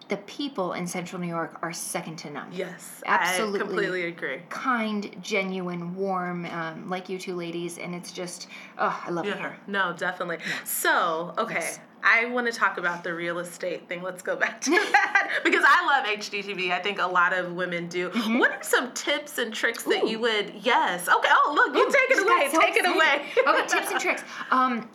The 0.09 0.19
people 0.19 0.75
in 0.75 0.87
Central 0.87 1.19
New 1.19 1.29
York 1.29 1.59
are 1.63 1.73
second 1.73 2.17
to 2.17 2.31
none 2.31 2.49
Yes, 2.53 3.01
Absolutely. 3.07 3.59
I 3.59 3.63
completely 3.63 4.03
agree. 4.09 4.41
kind, 4.51 5.17
genuine, 5.23 5.95
warm, 5.97 6.45
um, 6.45 6.91
like 6.91 7.09
you 7.09 7.19
two 7.19 7.35
ladies, 7.35 7.79
and 7.79 7.95
it's 7.95 8.13
just, 8.13 8.49
oh, 8.77 9.03
I 9.07 9.09
love 9.11 9.25
Yeah, 9.25 9.39
here. 9.39 9.57
no, 9.67 9.95
definitely. 9.97 10.41
So, 10.65 11.33
okay, 11.39 11.55
Yes. 11.55 11.81
I 12.03 12.27
want 12.27 12.47
to 12.47 12.53
talk 12.53 12.77
about 12.77 13.03
the 13.03 13.15
real 13.15 13.39
estate 13.39 13.89
thing. 13.89 14.03
Let's 14.03 14.21
go 14.21 14.37
back 14.37 14.61
to 14.61 14.71
that 14.93 15.41
because 15.43 15.65
I 15.67 15.87
love 15.87 16.19
HGTV. 16.19 16.71
I 16.71 16.81
think 16.81 16.99
a 17.01 17.07
lot 17.07 17.33
of 17.33 17.53
women 17.55 17.87
do. 17.89 18.11
Mm-hmm. 18.11 18.39
What 18.39 18.51
are 18.53 18.63
some 18.63 18.93
tips 18.93 19.39
and 19.39 19.55
tricks 19.55 19.85
that 19.85 20.07
you 20.07 20.19
would? 20.21 20.53
Yes. 20.61 21.09
Okay. 21.09 21.29
Oh, 21.31 21.53
look, 21.57 21.75
you 21.75 21.85
take 21.91 22.11
it 22.11 22.23
away. 22.23 22.51
so 22.53 22.61
Take 22.61 22.77
it 22.77 22.87
away. 22.87 23.25
okay, 23.59 23.67
tips 23.67 23.91
and 23.91 23.99
tricks. 23.99 24.23
Um, 24.51 24.87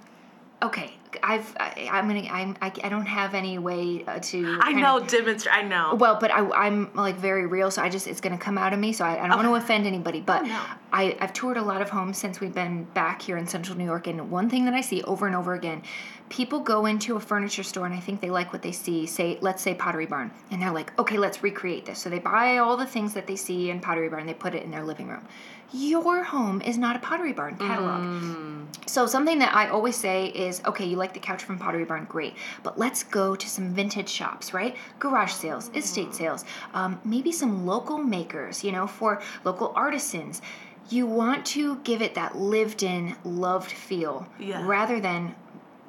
okay, 0.61 0.93
I've 1.23 1.55
I, 1.59 1.89
I'm 1.91 2.07
gonna 2.07 2.27
I'm 2.29 2.55
I, 2.61 2.71
I 2.83 2.89
don't 2.89 3.05
have 3.05 3.33
any 3.33 3.57
way 3.57 4.03
uh, 4.05 4.19
to. 4.19 4.59
I 4.61 4.73
know, 4.73 4.99
demonstrate. 4.99 5.55
I 5.55 5.61
know. 5.63 5.95
well, 5.95 6.17
but 6.19 6.31
I, 6.31 6.49
I'm 6.51 6.93
like 6.93 7.15
very 7.15 7.45
real, 7.45 7.71
so 7.71 7.81
I 7.81 7.89
just 7.89 8.07
it's 8.07 8.21
gonna 8.21 8.37
come 8.37 8.57
out 8.57 8.73
of 8.73 8.79
me. 8.79 8.93
So 8.93 9.05
I, 9.05 9.23
I 9.23 9.27
don't 9.27 9.37
want 9.37 9.47
to 9.47 9.55
offend 9.55 9.87
anybody, 9.87 10.21
but 10.21 10.43
no. 10.43 10.61
I 10.91 11.17
I've 11.19 11.33
toured 11.33 11.57
a 11.57 11.61
lot 11.61 11.81
of 11.81 11.89
homes 11.89 12.17
since 12.17 12.39
we've 12.39 12.53
been 12.53 12.83
back 12.93 13.21
here 13.21 13.37
in 13.37 13.47
Central 13.47 13.77
New 13.77 13.85
York, 13.85 14.07
and 14.07 14.29
one 14.29 14.49
thing 14.49 14.65
that 14.65 14.73
I 14.73 14.81
see 14.81 15.01
over 15.03 15.25
and 15.25 15.35
over 15.35 15.53
again, 15.53 15.81
people 16.29 16.59
go 16.59 16.85
into 16.85 17.15
a 17.15 17.19
furniture 17.19 17.63
store 17.63 17.85
and 17.85 17.95
I 17.95 17.99
think 17.99 18.21
they 18.21 18.29
like 18.29 18.53
what 18.53 18.61
they 18.61 18.71
see. 18.71 19.05
Say 19.05 19.37
let's 19.41 19.63
say 19.63 19.73
Pottery 19.73 20.05
Barn, 20.05 20.31
and 20.51 20.61
they're 20.61 20.71
like, 20.71 20.97
okay, 20.99 21.17
let's 21.17 21.41
recreate 21.41 21.85
this. 21.85 21.99
So 21.99 22.09
they 22.09 22.19
buy 22.19 22.57
all 22.57 22.77
the 22.77 22.85
things 22.85 23.13
that 23.13 23.27
they 23.27 23.35
see 23.35 23.69
in 23.69 23.79
Pottery 23.79 24.09
Barn, 24.09 24.27
they 24.27 24.33
put 24.33 24.53
it 24.53 24.63
in 24.63 24.71
their 24.71 24.83
living 24.83 25.07
room. 25.07 25.25
Your 25.71 26.23
home 26.23 26.61
is 26.61 26.77
not 26.77 26.95
a 26.95 26.99
Pottery 26.99 27.33
Barn 27.33 27.55
catalog. 27.57 28.67
So 28.87 29.05
something 29.05 29.37
that 29.39 29.53
I 29.55 29.69
always 29.69 29.95
say 29.95 30.27
is, 30.27 30.61
okay, 30.65 30.85
you 30.85 30.95
like 30.95 31.13
the 31.13 31.19
couch 31.19 31.43
from 31.43 31.59
Pottery 31.59 31.85
Barn, 31.85 32.05
great, 32.09 32.33
but 32.63 32.79
let's 32.79 33.03
go 33.03 33.35
to 33.35 33.47
some 33.47 33.73
vintage 33.73 34.09
shops, 34.09 34.53
right? 34.53 34.75
Garage 34.97 35.31
sales, 35.31 35.69
estate 35.75 36.13
sales, 36.15 36.43
um, 36.73 36.99
maybe 37.05 37.31
some 37.31 37.65
local 37.67 37.97
makers, 37.99 38.63
you 38.63 38.71
know, 38.71 38.87
for 38.87 39.21
local 39.43 39.71
artisans. 39.75 40.41
You 40.89 41.05
want 41.05 41.45
to 41.47 41.75
give 41.83 42.01
it 42.01 42.15
that 42.15 42.35
lived-in, 42.35 43.15
loved 43.23 43.69
feel, 43.71 44.27
Yeah. 44.39 44.65
rather 44.65 44.99
than 44.99 45.35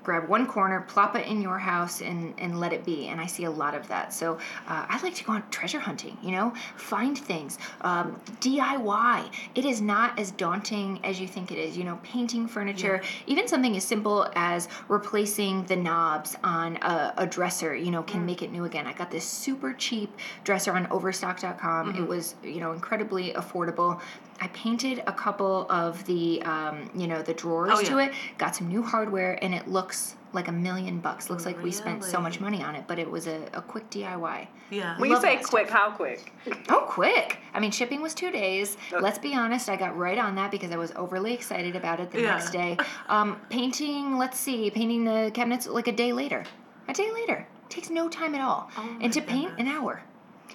grab 0.02 0.28
one 0.28 0.46
corner, 0.46 0.80
plop 0.82 1.16
it 1.16 1.26
in 1.26 1.40
your 1.40 1.58
house, 1.58 2.00
and 2.00 2.34
and 2.38 2.58
let 2.60 2.72
it 2.72 2.84
be. 2.84 3.08
And 3.08 3.20
I 3.20 3.26
see 3.26 3.44
a 3.44 3.50
lot 3.50 3.74
of 3.74 3.86
that. 3.88 4.12
So 4.12 4.34
uh, 4.68 4.86
I 4.88 5.00
like 5.02 5.14
to 5.16 5.24
go 5.24 5.32
on 5.32 5.48
treasure 5.50 5.78
hunting. 5.78 6.16
You 6.22 6.32
know, 6.32 6.54
find 6.76 7.16
things, 7.16 7.58
um, 7.82 8.20
DIY. 8.40 9.30
It 9.54 9.64
is 9.64 9.80
not 9.80 10.18
as 10.18 10.30
daunting 10.32 11.00
as 11.04 11.20
you 11.20 11.26
think 11.26 11.52
it 11.52 11.58
is. 11.58 11.76
You 11.76 11.84
know, 11.84 11.98
painting 12.02 12.46
furniture, 12.46 13.02
even 13.26 13.48
something 13.48 13.76
as 13.76 13.84
simple 13.84 14.28
as 14.34 14.68
replacing 14.88 15.64
the 15.64 15.76
knobs 15.76 16.36
on 16.42 16.76
a, 16.78 17.14
a 17.18 17.26
dresser. 17.26 17.74
You 17.74 17.90
know, 17.90 18.02
can 18.02 18.24
make 18.24 18.42
it 18.42 18.52
new 18.52 18.64
again. 18.64 18.86
I 18.86 18.92
got 18.92 19.10
this 19.10 19.24
super 19.24 19.72
cheap 19.72 20.16
dresser 20.44 20.72
on 20.72 20.86
Overstock.com. 20.90 21.96
It 21.96 22.06
was 22.06 22.34
you 22.42 22.60
know 22.60 22.72
incredibly 22.72 23.32
affordable. 23.32 24.00
I 24.42 24.48
painted 24.48 25.02
a 25.06 25.12
couple 25.12 25.66
of 25.70 26.02
the, 26.06 26.42
um, 26.42 26.90
you 26.94 27.06
know, 27.06 27.20
the 27.20 27.34
drawers 27.34 27.72
Oh, 27.74 27.82
to 27.82 27.98
it. 27.98 28.12
Got 28.38 28.56
some 28.56 28.68
new 28.68 28.82
hardware, 28.82 29.38
and 29.44 29.54
it 29.54 29.68
looks 29.68 29.98
like 30.32 30.48
a 30.48 30.52
million 30.52 31.00
bucks. 31.00 31.28
Looks 31.30 31.44
like 31.46 31.60
we 31.62 31.70
spent 31.72 32.04
so 32.04 32.20
much 32.20 32.40
money 32.40 32.62
on 32.62 32.74
it, 32.76 32.84
but 32.86 32.98
it 32.98 33.10
was 33.10 33.26
a, 33.26 33.40
a 33.52 33.60
quick 33.62 33.88
DIY. 33.90 34.46
yeah. 34.70 34.98
When 34.98 35.08
you 35.10 35.14
Love 35.16 35.22
say 35.22 35.36
that 35.36 35.44
quick, 35.44 35.68
how 35.68 35.90
quick? 35.90 36.32
Oh, 36.68 36.84
quick! 36.88 37.38
I 37.54 37.60
mean, 37.60 37.70
shipping 37.70 38.00
was 38.02 38.14
two 38.14 38.30
days. 38.30 38.76
Let's 38.98 39.18
be 39.18 39.34
honest, 39.34 39.68
I 39.68 39.76
got 39.76 39.96
right 39.96 40.18
on 40.18 40.34
that 40.36 40.50
because 40.50 40.70
I 40.70 40.76
was 40.76 40.92
overly 40.96 41.34
excited 41.34 41.74
about 41.76 42.00
it 42.00 42.10
the 42.10 42.20
Yeah. 42.22 42.30
next 42.36 42.50
day. 42.50 42.76
Um, 43.08 43.40
painting, 43.50 44.18
let's 44.18 44.38
see, 44.38 44.70
painting 44.70 45.04
the 45.04 45.30
cabinets 45.34 45.66
like 45.66 45.88
a 45.88 45.92
day 45.92 46.12
later. 46.12 46.44
A 46.88 46.92
day 46.92 47.10
later 47.12 47.46
takes 47.68 47.90
no 47.90 48.08
time 48.08 48.34
at 48.34 48.40
all. 48.40 48.70
Oh 48.76 48.96
and 49.00 49.12
to 49.12 49.20
my 49.20 49.26
paint, 49.26 49.52
an 49.58 49.66
hour. 49.68 50.02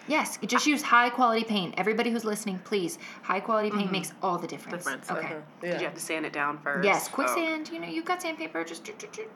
Yes, 0.08 0.38
just 0.46 0.67
use 0.67 0.82
high 0.82 1.10
quality 1.10 1.44
paint. 1.44 1.74
Everybody 1.77 2.12
who's 2.12 2.24
listening, 2.25 2.60
please, 2.60 3.00
high 3.24 3.39
quality 3.39 3.72
paint 3.72 3.91
makes 3.91 4.12
all 4.22 4.38
the 4.38 4.48
difference. 4.48 4.84
Difference. 4.84 5.10
Okay. 5.10 5.20
uh-huh. 5.27 5.36
Did 5.62 5.67
you 5.67 5.74
Yeah. 5.79 5.84
have 5.86 5.94
to 5.96 6.00
sand 6.00 6.25
it 6.25 6.34
down 6.34 6.60
first? 6.60 6.86
Yes, 6.86 7.08
Oh. 7.12 7.15
quicksand. 7.15 7.70
You 7.70 7.79
know, 7.79 7.88
you've 7.88 8.05
got 8.05 8.22
sandpaper. 8.22 8.63
Just. 8.63 8.88
Well, 8.88 9.27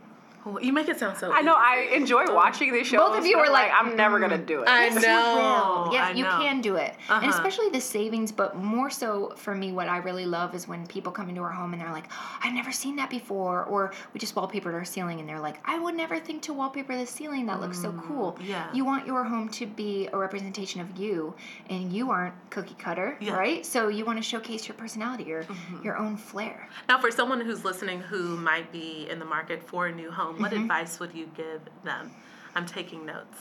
You 0.61 0.73
make 0.73 0.87
it 0.89 0.99
sound 0.99 1.17
so. 1.17 1.31
I 1.31 1.41
know 1.41 1.53
easy. 1.53 1.93
I 1.93 1.95
enjoy 1.95 2.33
watching 2.33 2.71
these 2.73 2.87
shows. 2.87 2.99
Both 2.99 3.19
of 3.19 3.25
you 3.25 3.35
but 3.37 3.47
were 3.47 3.51
like, 3.53 3.71
I'm 3.73 3.95
never 3.95 4.19
gonna 4.19 4.37
mm. 4.37 4.45
do 4.45 4.61
it. 4.63 4.67
I 4.69 4.85
Yes, 4.85 4.95
know, 4.95 5.01
you 5.01 5.35
will. 5.35 5.93
Yeah, 5.93 6.07
I 6.07 6.11
you 6.11 6.23
know. 6.23 6.37
can 6.39 6.61
do 6.61 6.75
it. 6.75 6.95
And 7.09 7.25
Uh-huh. 7.25 7.29
especially 7.29 7.69
the 7.69 7.81
savings, 7.81 8.31
but 8.31 8.55
more 8.55 8.89
so 8.89 9.33
for 9.35 9.53
me, 9.55 9.71
what 9.71 9.87
I 9.89 9.97
really 9.97 10.25
love 10.25 10.55
is 10.55 10.67
when 10.67 10.85
people 10.87 11.11
come 11.11 11.29
into 11.29 11.41
our 11.41 11.51
home 11.51 11.73
and 11.73 11.81
they're 11.81 11.91
like, 11.91 12.05
I've 12.43 12.53
never 12.53 12.71
seen 12.71 12.95
that 12.97 13.09
before. 13.09 13.63
Or 13.65 13.91
we 14.13 14.19
just 14.19 14.35
wallpapered 14.35 14.73
our 14.73 14.85
ceiling 14.85 15.19
and 15.19 15.27
they're 15.27 15.39
like, 15.39 15.57
I 15.65 15.77
would 15.79 15.95
never 15.95 16.19
think 16.19 16.41
to 16.43 16.53
wallpaper 16.53 16.95
the 16.97 17.05
ceiling. 17.05 17.45
That 17.47 17.59
looks 17.61 17.81
so 17.81 17.91
cool. 18.07 18.37
Mm, 18.39 18.47
yeah. 18.47 18.67
You 18.73 18.85
want 18.85 19.05
your 19.07 19.23
home 19.23 19.49
to 19.49 19.65
be 19.65 20.07
a 20.13 20.17
representation 20.17 20.81
of 20.81 20.97
you, 20.97 21.33
and 21.69 21.91
you 21.91 22.11
aren't 22.11 22.33
cookie 22.49 22.75
cutter, 22.79 23.17
Yeah. 23.19 23.29
Mm-hmm. 23.31 23.39
right? 23.39 23.65
So 23.65 23.87
you 23.89 24.05
want 24.05 24.17
to 24.19 24.23
showcase 24.23 24.67
your 24.67 24.75
personality, 24.75 25.23
your, 25.25 25.45
your 25.83 25.97
own 25.97 26.17
flair. 26.17 26.67
Now, 26.87 26.99
for 26.99 27.11
someone 27.11 27.41
who's 27.41 27.63
listening 27.65 27.99
who 28.01 28.37
might 28.37 28.71
be 28.71 29.07
in 29.09 29.19
the 29.19 29.25
market 29.25 29.61
for 29.67 29.87
a 29.87 29.91
new 29.91 30.11
home, 30.11 30.28
Mm-hmm. 30.33 30.41
what 30.41 30.53
advice 30.53 30.99
would 30.99 31.13
you 31.13 31.29
give 31.35 31.61
them? 31.83 32.11
I'm 32.55 32.65
taking 32.65 33.05
notes 33.05 33.37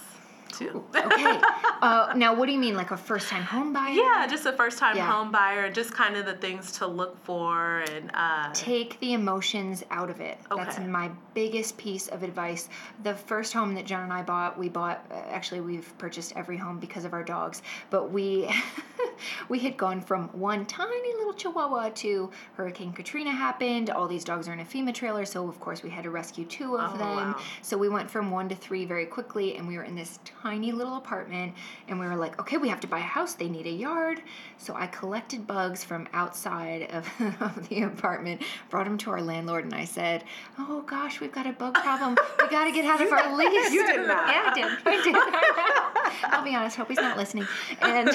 too. 0.52 0.84
Okay. 0.94 1.40
uh, 1.82 2.12
now, 2.16 2.34
what 2.34 2.46
do 2.46 2.52
you 2.52 2.58
mean, 2.58 2.74
like 2.74 2.90
a 2.90 2.96
first 2.96 3.28
time 3.28 3.42
home 3.42 3.72
buyer? 3.72 3.92
yeah, 3.92 4.26
just 4.28 4.46
a 4.46 4.52
first 4.52 4.78
time 4.78 4.96
Yeah. 4.96 5.10
home 5.10 5.30
buyer, 5.30 5.66
and 5.66 5.74
just 5.74 5.92
kind 5.92 6.16
of 6.16 6.26
the 6.26 6.34
things 6.34 6.72
to 6.72 6.86
look 6.86 7.22
for 7.24 7.80
and. 7.90 8.10
Uh, 8.14 8.50
take 8.52 8.98
the 9.00 9.12
emotions 9.12 9.84
out 9.90 10.10
of 10.10 10.20
it. 10.20 10.38
Okay. 10.50 10.62
That's 10.64 10.78
my 10.80 11.10
biggest 11.34 11.76
piece 11.76 12.08
of 12.08 12.22
advice. 12.22 12.68
The 13.02 13.14
first 13.14 13.52
home 13.52 13.74
that 13.74 13.84
John 13.86 14.02
and 14.04 14.12
I 14.12 14.22
bought, 14.22 14.58
we 14.58 14.68
bought 14.68 15.04
uh, 15.10 15.14
actually 15.28 15.60
we've 15.60 15.92
purchased 15.98 16.32
every 16.36 16.56
home 16.56 16.78
because 16.78 17.04
of 17.04 17.12
our 17.12 17.22
dogs, 17.22 17.62
but 17.90 18.10
we 18.10 18.48
we 19.48 19.58
had 19.58 19.76
gone 19.76 20.00
from 20.00 20.28
one 20.28 20.66
tiny 20.66 21.14
little 21.14 21.32
chihuahua 21.32 21.90
to 21.90 22.30
Hurricane 22.54 22.92
Katrina 22.92 23.30
happened. 23.30 23.90
All 23.90 24.08
these 24.08 24.24
dogs 24.24 24.48
are 24.48 24.52
in 24.52 24.60
a 24.60 24.64
FEMA 24.64 24.92
trailer, 24.94 25.24
so 25.24 25.48
of 25.48 25.58
course 25.60 25.82
we 25.82 25.90
had 25.90 26.04
to 26.04 26.10
rescue 26.10 26.44
two 26.44 26.76
of 26.78 26.94
Oh, 26.94 26.98
them. 26.98 27.16
wow. 27.16 27.40
So 27.62 27.76
we 27.78 27.88
went 27.88 28.10
from 28.10 28.30
1 28.30 28.48
to 28.50 28.54
3 28.54 28.84
very 28.84 29.06
quickly 29.06 29.56
and 29.56 29.66
we 29.68 29.76
were 29.76 29.84
in 29.84 29.94
this 29.94 30.18
tiny 30.42 30.72
little 30.72 30.96
apartment 30.96 31.54
and 31.88 31.98
we 32.00 32.06
were 32.06 32.16
like, 32.16 32.38
okay, 32.40 32.56
we 32.56 32.68
have 32.68 32.80
to 32.80 32.86
buy 32.86 32.98
a 32.98 33.02
house. 33.02 33.34
They 33.34 33.48
need 33.48 33.66
a 33.66 33.70
yard. 33.70 34.22
So 34.56 34.74
I 34.74 34.86
collected 34.88 35.46
bugs 35.46 35.84
from 35.84 36.06
outside 36.12 36.90
of, 36.90 37.06
of 37.40 37.68
the 37.68 37.82
apartment, 37.82 38.42
brought 38.70 38.84
them 38.84 38.98
to 38.98 39.10
our 39.10 39.22
landlord, 39.22 39.64
and 39.64 39.74
I 39.74 39.84
said, 39.84 40.24
"Oh 40.58 40.82
gosh, 40.86 41.20
we've 41.20 41.32
got 41.32 41.46
a 41.46 41.52
bug 41.52 41.74
problem. 41.74 42.16
We 42.42 42.48
got 42.50 42.64
to 42.64 42.72
get 42.72 42.84
out 42.84 43.00
of 43.00 43.12
our 43.12 43.36
lease." 43.36 43.72
You 43.72 43.86
did 43.86 44.04
that. 44.08 44.28
Yeah, 44.28 44.50
I 44.50 44.54
did. 44.54 44.66
I 44.86 46.22
did. 46.22 46.32
I'll 46.32 46.44
be 46.44 46.54
honest. 46.54 46.76
Hope 46.76 46.88
he's 46.88 46.96
not 46.98 47.16
listening. 47.16 47.46
And 47.80 48.08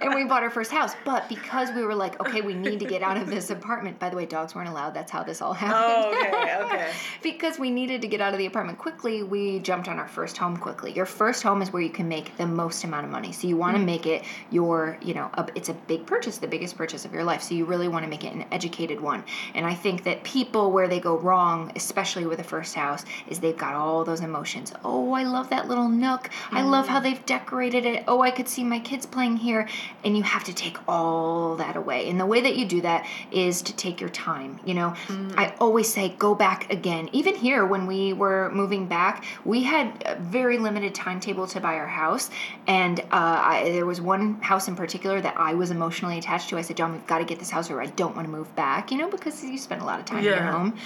and 0.00 0.14
we 0.14 0.24
bought 0.34 0.42
our 0.42 0.50
first 0.50 0.72
house, 0.72 0.96
but 1.04 1.28
because 1.28 1.70
we 1.70 1.84
were 1.84 1.94
like, 1.94 2.20
okay, 2.20 2.40
we 2.40 2.54
need 2.54 2.80
to 2.80 2.84
get 2.84 3.02
out 3.02 3.16
of 3.16 3.28
this 3.28 3.50
apartment. 3.50 3.96
By 4.00 4.10
the 4.10 4.16
way, 4.16 4.26
dogs 4.26 4.52
weren't 4.52 4.68
allowed. 4.68 4.92
That's 4.92 5.12
how 5.12 5.22
this 5.22 5.40
all 5.40 5.52
happened. 5.52 6.12
Oh, 6.12 6.64
okay. 6.66 6.90
because 7.22 7.56
we 7.56 7.70
needed 7.70 8.02
to 8.02 8.08
get 8.08 8.20
out 8.20 8.32
of 8.32 8.38
the 8.40 8.46
apartment 8.46 8.76
quickly, 8.76 9.22
we 9.22 9.60
jumped 9.60 9.86
on 9.86 10.00
our 10.00 10.08
first 10.08 10.36
home 10.36 10.56
quickly. 10.56 10.92
Your 10.92 11.06
first 11.06 11.44
home 11.44 11.62
is 11.62 11.72
where 11.72 11.82
you 11.82 11.90
can 11.90 12.08
make 12.08 12.36
the 12.36 12.48
most 12.48 12.82
amount 12.82 13.06
of 13.06 13.12
money. 13.12 13.30
So 13.30 13.46
you 13.46 13.56
want 13.56 13.76
to 13.76 13.78
hmm. 13.78 13.86
make 13.86 14.06
it 14.06 14.24
your, 14.50 14.98
you 15.00 15.14
know, 15.14 15.30
a, 15.34 15.46
it's 15.54 15.68
a 15.68 15.74
big 15.74 16.04
purchase, 16.04 16.38
the 16.38 16.48
biggest 16.48 16.76
purchase 16.76 17.04
of 17.04 17.12
your 17.12 17.22
life. 17.22 17.40
So 17.40 17.54
you 17.54 17.64
really 17.64 17.86
want 17.86 18.02
to 18.02 18.10
make 18.10 18.24
it 18.24 18.32
an 18.32 18.44
educated 18.50 19.00
one. 19.00 19.22
And 19.54 19.64
I 19.64 19.74
think 19.74 20.02
that 20.02 20.24
people 20.24 20.72
where 20.72 20.88
they 20.88 20.98
go 20.98 21.16
wrong, 21.16 21.70
especially 21.76 22.26
with 22.26 22.40
a 22.40 22.44
first 22.44 22.74
house, 22.74 23.04
is 23.28 23.38
they've 23.38 23.56
got 23.56 23.74
all 23.74 24.04
those 24.04 24.20
emotions. 24.20 24.72
Oh, 24.84 25.12
I 25.12 25.22
love 25.22 25.48
that 25.50 25.68
little 25.68 25.88
nook. 25.88 26.28
I 26.50 26.62
love 26.62 26.86
hmm. 26.86 26.92
how 26.92 26.98
they've 26.98 27.24
decorated 27.24 27.86
it. 27.86 28.02
Oh, 28.08 28.20
I 28.20 28.32
could 28.32 28.48
see 28.48 28.64
my 28.64 28.80
kids 28.80 29.06
playing 29.06 29.36
here. 29.36 29.68
And 30.02 30.16
you 30.16 30.23
have 30.24 30.44
to 30.44 30.54
take 30.54 30.76
all 30.88 31.56
that 31.56 31.76
away. 31.76 32.08
And 32.08 32.18
the 32.18 32.26
way 32.26 32.40
that 32.40 32.56
you 32.56 32.66
do 32.66 32.80
that 32.82 33.06
is 33.30 33.62
to 33.62 33.76
take 33.76 34.00
your 34.00 34.10
time. 34.10 34.60
You 34.64 34.74
know, 34.74 34.94
I 35.36 35.54
always 35.60 35.92
say 35.92 36.10
go 36.18 36.34
back 36.34 36.72
again. 36.72 37.08
Even 37.12 37.34
here, 37.34 37.64
when 37.64 37.86
we 37.86 38.12
were 38.12 38.50
moving 38.52 38.86
back, 38.86 39.24
we 39.44 39.62
had 39.62 40.02
a 40.06 40.16
very 40.16 40.58
limited 40.58 40.94
timetable 40.94 41.46
to 41.48 41.60
buy 41.60 41.74
our 41.76 41.86
house. 41.86 42.30
And 42.66 43.00
uh, 43.00 43.04
I, 43.12 43.70
there 43.72 43.86
was 43.86 44.00
one 44.00 44.40
house 44.40 44.68
in 44.68 44.76
particular 44.76 45.20
that 45.20 45.36
I 45.36 45.54
was 45.54 45.70
emotionally 45.70 46.18
attached 46.18 46.48
to. 46.50 46.58
I 46.58 46.62
said, 46.62 46.76
John, 46.76 46.92
we've 46.92 47.06
got 47.06 47.18
to 47.18 47.24
get 47.24 47.38
this 47.38 47.50
house 47.50 47.70
or 47.70 47.80
I 47.80 47.86
don't 47.86 48.16
want 48.16 48.26
to 48.26 48.32
move 48.32 48.54
back, 48.56 48.90
you 48.90 48.98
know, 48.98 49.10
because 49.10 49.42
you 49.42 49.58
spend 49.58 49.82
a 49.82 49.84
lot 49.84 50.00
of 50.00 50.06
time 50.06 50.18
in 50.18 50.24
your 50.24 50.42
home. 50.52 50.76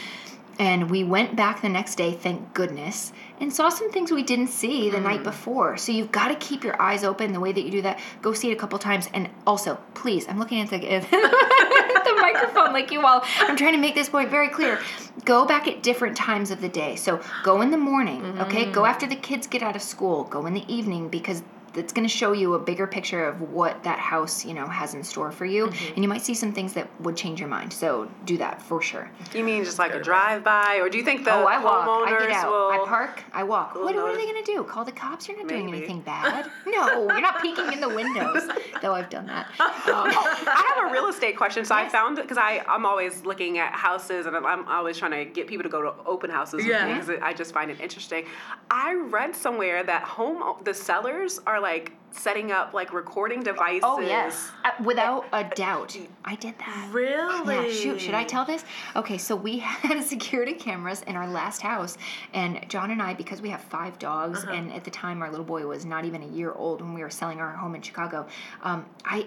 And 0.58 0.90
we 0.90 1.04
went 1.04 1.36
back 1.36 1.62
the 1.62 1.68
next 1.68 1.94
day, 1.94 2.12
thank 2.12 2.52
goodness, 2.52 3.12
and 3.40 3.52
saw 3.52 3.68
some 3.68 3.92
things 3.92 4.10
we 4.10 4.24
didn't 4.24 4.48
see 4.48 4.90
the 4.90 4.98
night 4.98 5.20
mm. 5.20 5.24
before. 5.24 5.76
So 5.76 5.92
you've 5.92 6.10
got 6.10 6.28
to 6.28 6.34
keep 6.34 6.64
your 6.64 6.80
eyes 6.82 7.04
open. 7.04 7.32
The 7.32 7.38
way 7.38 7.52
that 7.52 7.62
you 7.62 7.70
do 7.70 7.82
that, 7.82 8.00
go 8.22 8.32
see 8.32 8.50
it 8.50 8.54
a 8.54 8.56
couple 8.56 8.78
times. 8.80 9.08
And 9.14 9.30
also, 9.46 9.78
please, 9.94 10.26
I'm 10.28 10.38
looking 10.38 10.60
at 10.60 10.70
the, 10.70 10.78
the 10.78 12.14
microphone 12.20 12.72
like 12.72 12.90
you 12.90 13.06
all. 13.06 13.22
I'm 13.40 13.56
trying 13.56 13.74
to 13.74 13.78
make 13.78 13.94
this 13.94 14.08
point 14.08 14.30
very 14.30 14.48
clear. 14.48 14.80
Go 15.24 15.46
back 15.46 15.68
at 15.68 15.82
different 15.82 16.16
times 16.16 16.50
of 16.50 16.60
the 16.60 16.68
day. 16.68 16.96
So 16.96 17.20
go 17.44 17.60
in 17.60 17.70
the 17.70 17.78
morning, 17.78 18.40
okay? 18.40 18.70
Go 18.70 18.82
mm. 18.82 18.88
after 18.88 19.06
the 19.06 19.16
kids 19.16 19.46
get 19.46 19.62
out 19.62 19.76
of 19.76 19.82
school. 19.82 20.24
Go 20.24 20.46
in 20.46 20.54
the 20.54 20.72
evening 20.72 21.08
because 21.08 21.42
it's 21.74 21.92
going 21.92 22.06
to 22.06 22.12
show 22.14 22.32
you 22.32 22.54
a 22.54 22.58
bigger 22.58 22.86
picture 22.86 23.24
of 23.24 23.40
what 23.52 23.82
that 23.84 23.98
house, 23.98 24.44
you 24.44 24.54
know, 24.54 24.66
has 24.66 24.94
in 24.94 25.02
store 25.04 25.30
for 25.30 25.44
you. 25.44 25.66
Mm-hmm. 25.68 25.94
And 25.94 26.04
you 26.04 26.08
might 26.08 26.22
see 26.22 26.34
some 26.34 26.52
things 26.52 26.72
that 26.74 26.88
would 27.00 27.16
change 27.16 27.40
your 27.40 27.48
mind. 27.48 27.72
So 27.72 28.10
do 28.24 28.36
that 28.38 28.60
for 28.62 28.80
sure. 28.82 29.10
You 29.34 29.44
mean 29.44 29.64
just 29.64 29.78
like 29.78 29.94
a 29.94 30.00
drive 30.02 30.42
by, 30.44 30.76
or 30.76 30.88
do 30.88 30.98
you 30.98 31.04
think 31.04 31.24
the 31.24 31.32
Oh, 31.34 31.44
I 31.44 31.62
walk. 31.62 31.86
homeowners 31.86 32.16
I 32.22 32.26
get 32.28 32.30
out. 32.32 32.50
will? 32.50 32.70
I 32.82 32.84
park. 32.86 33.22
I 33.32 33.42
walk. 33.44 33.74
What, 33.74 33.84
what 33.84 33.96
are 33.96 34.16
they 34.16 34.24
going 34.24 34.42
to 34.44 34.52
do? 34.52 34.64
Call 34.64 34.84
the 34.84 34.92
cops? 34.92 35.28
You're 35.28 35.36
not 35.38 35.48
doing 35.48 35.68
anything 35.68 36.00
bad. 36.12 36.50
No, 36.66 36.86
you're 37.12 37.20
not 37.20 37.40
peeking 37.42 37.72
in 37.72 37.80
the 37.80 37.88
windows. 37.88 38.48
Though 38.82 38.94
I've 38.94 39.10
done 39.10 39.26
that. 39.26 39.46
I 39.60 40.74
have 40.76 40.88
a 40.88 40.92
real 40.92 41.08
estate 41.08 41.36
question. 41.36 41.64
So 41.64 41.74
I 41.74 41.88
found 41.88 42.18
it 42.18 42.22
because 42.22 42.38
I 42.38 42.62
I'm 42.68 42.86
always 42.86 43.24
looking 43.24 43.58
at 43.58 43.72
houses 43.72 44.26
and 44.26 44.36
I'm, 44.36 44.46
I'm 44.46 44.66
always 44.68 44.96
trying 44.98 45.10
to 45.12 45.24
get 45.24 45.46
people 45.46 45.62
to 45.64 45.68
go 45.68 45.82
to 45.82 45.92
open 46.06 46.30
houses 46.30 46.64
Yeah. 46.64 46.86
with 46.86 47.08
me 47.08 47.14
because 47.14 47.22
I 47.22 47.32
just 47.32 47.52
find 47.52 47.70
it 47.70 47.80
interesting. 47.80 48.24
I 48.70 48.94
read 48.94 49.34
somewhere 49.34 49.82
that 49.84 50.02
home 50.04 50.56
the 50.64 50.74
sellers 50.74 51.40
are 51.46 51.57
like 51.60 51.92
setting 52.10 52.50
up 52.50 52.72
like 52.72 52.92
recording 52.92 53.42
devices. 53.42 53.82
Oh 53.84 54.00
yes, 54.00 54.50
uh, 54.64 54.70
without 54.82 55.26
a 55.32 55.44
doubt. 55.44 55.96
I 56.24 56.34
did 56.36 56.54
that. 56.58 56.88
Really? 56.92 57.54
Yeah, 57.54 57.72
shoot, 57.72 58.00
should 58.00 58.14
I 58.14 58.24
tell 58.24 58.44
this? 58.44 58.64
Okay, 58.96 59.18
so 59.18 59.36
we 59.36 59.58
had 59.86 60.02
security 60.02 60.54
cameras 60.54 61.02
in 61.02 61.16
our 61.16 61.28
last 61.28 61.60
house, 61.60 61.98
and 62.32 62.64
John 62.68 62.90
and 62.90 63.00
I, 63.02 63.14
because 63.14 63.40
we 63.42 63.50
have 63.50 63.60
five 63.62 63.98
dogs, 63.98 64.42
Uh-huh. 64.44 64.52
and 64.54 64.72
at 64.72 64.84
the 64.84 64.90
time 64.90 65.22
our 65.22 65.30
little 65.30 65.44
boy 65.46 65.66
was 65.66 65.84
not 65.84 66.04
even 66.04 66.22
a 66.22 66.28
year 66.28 66.52
old 66.52 66.80
when 66.80 66.94
we 66.94 67.02
were 67.02 67.10
selling 67.10 67.40
our 67.40 67.52
home 67.52 67.74
in 67.74 67.82
Chicago, 67.82 68.26
um, 68.62 68.84
I. 69.04 69.26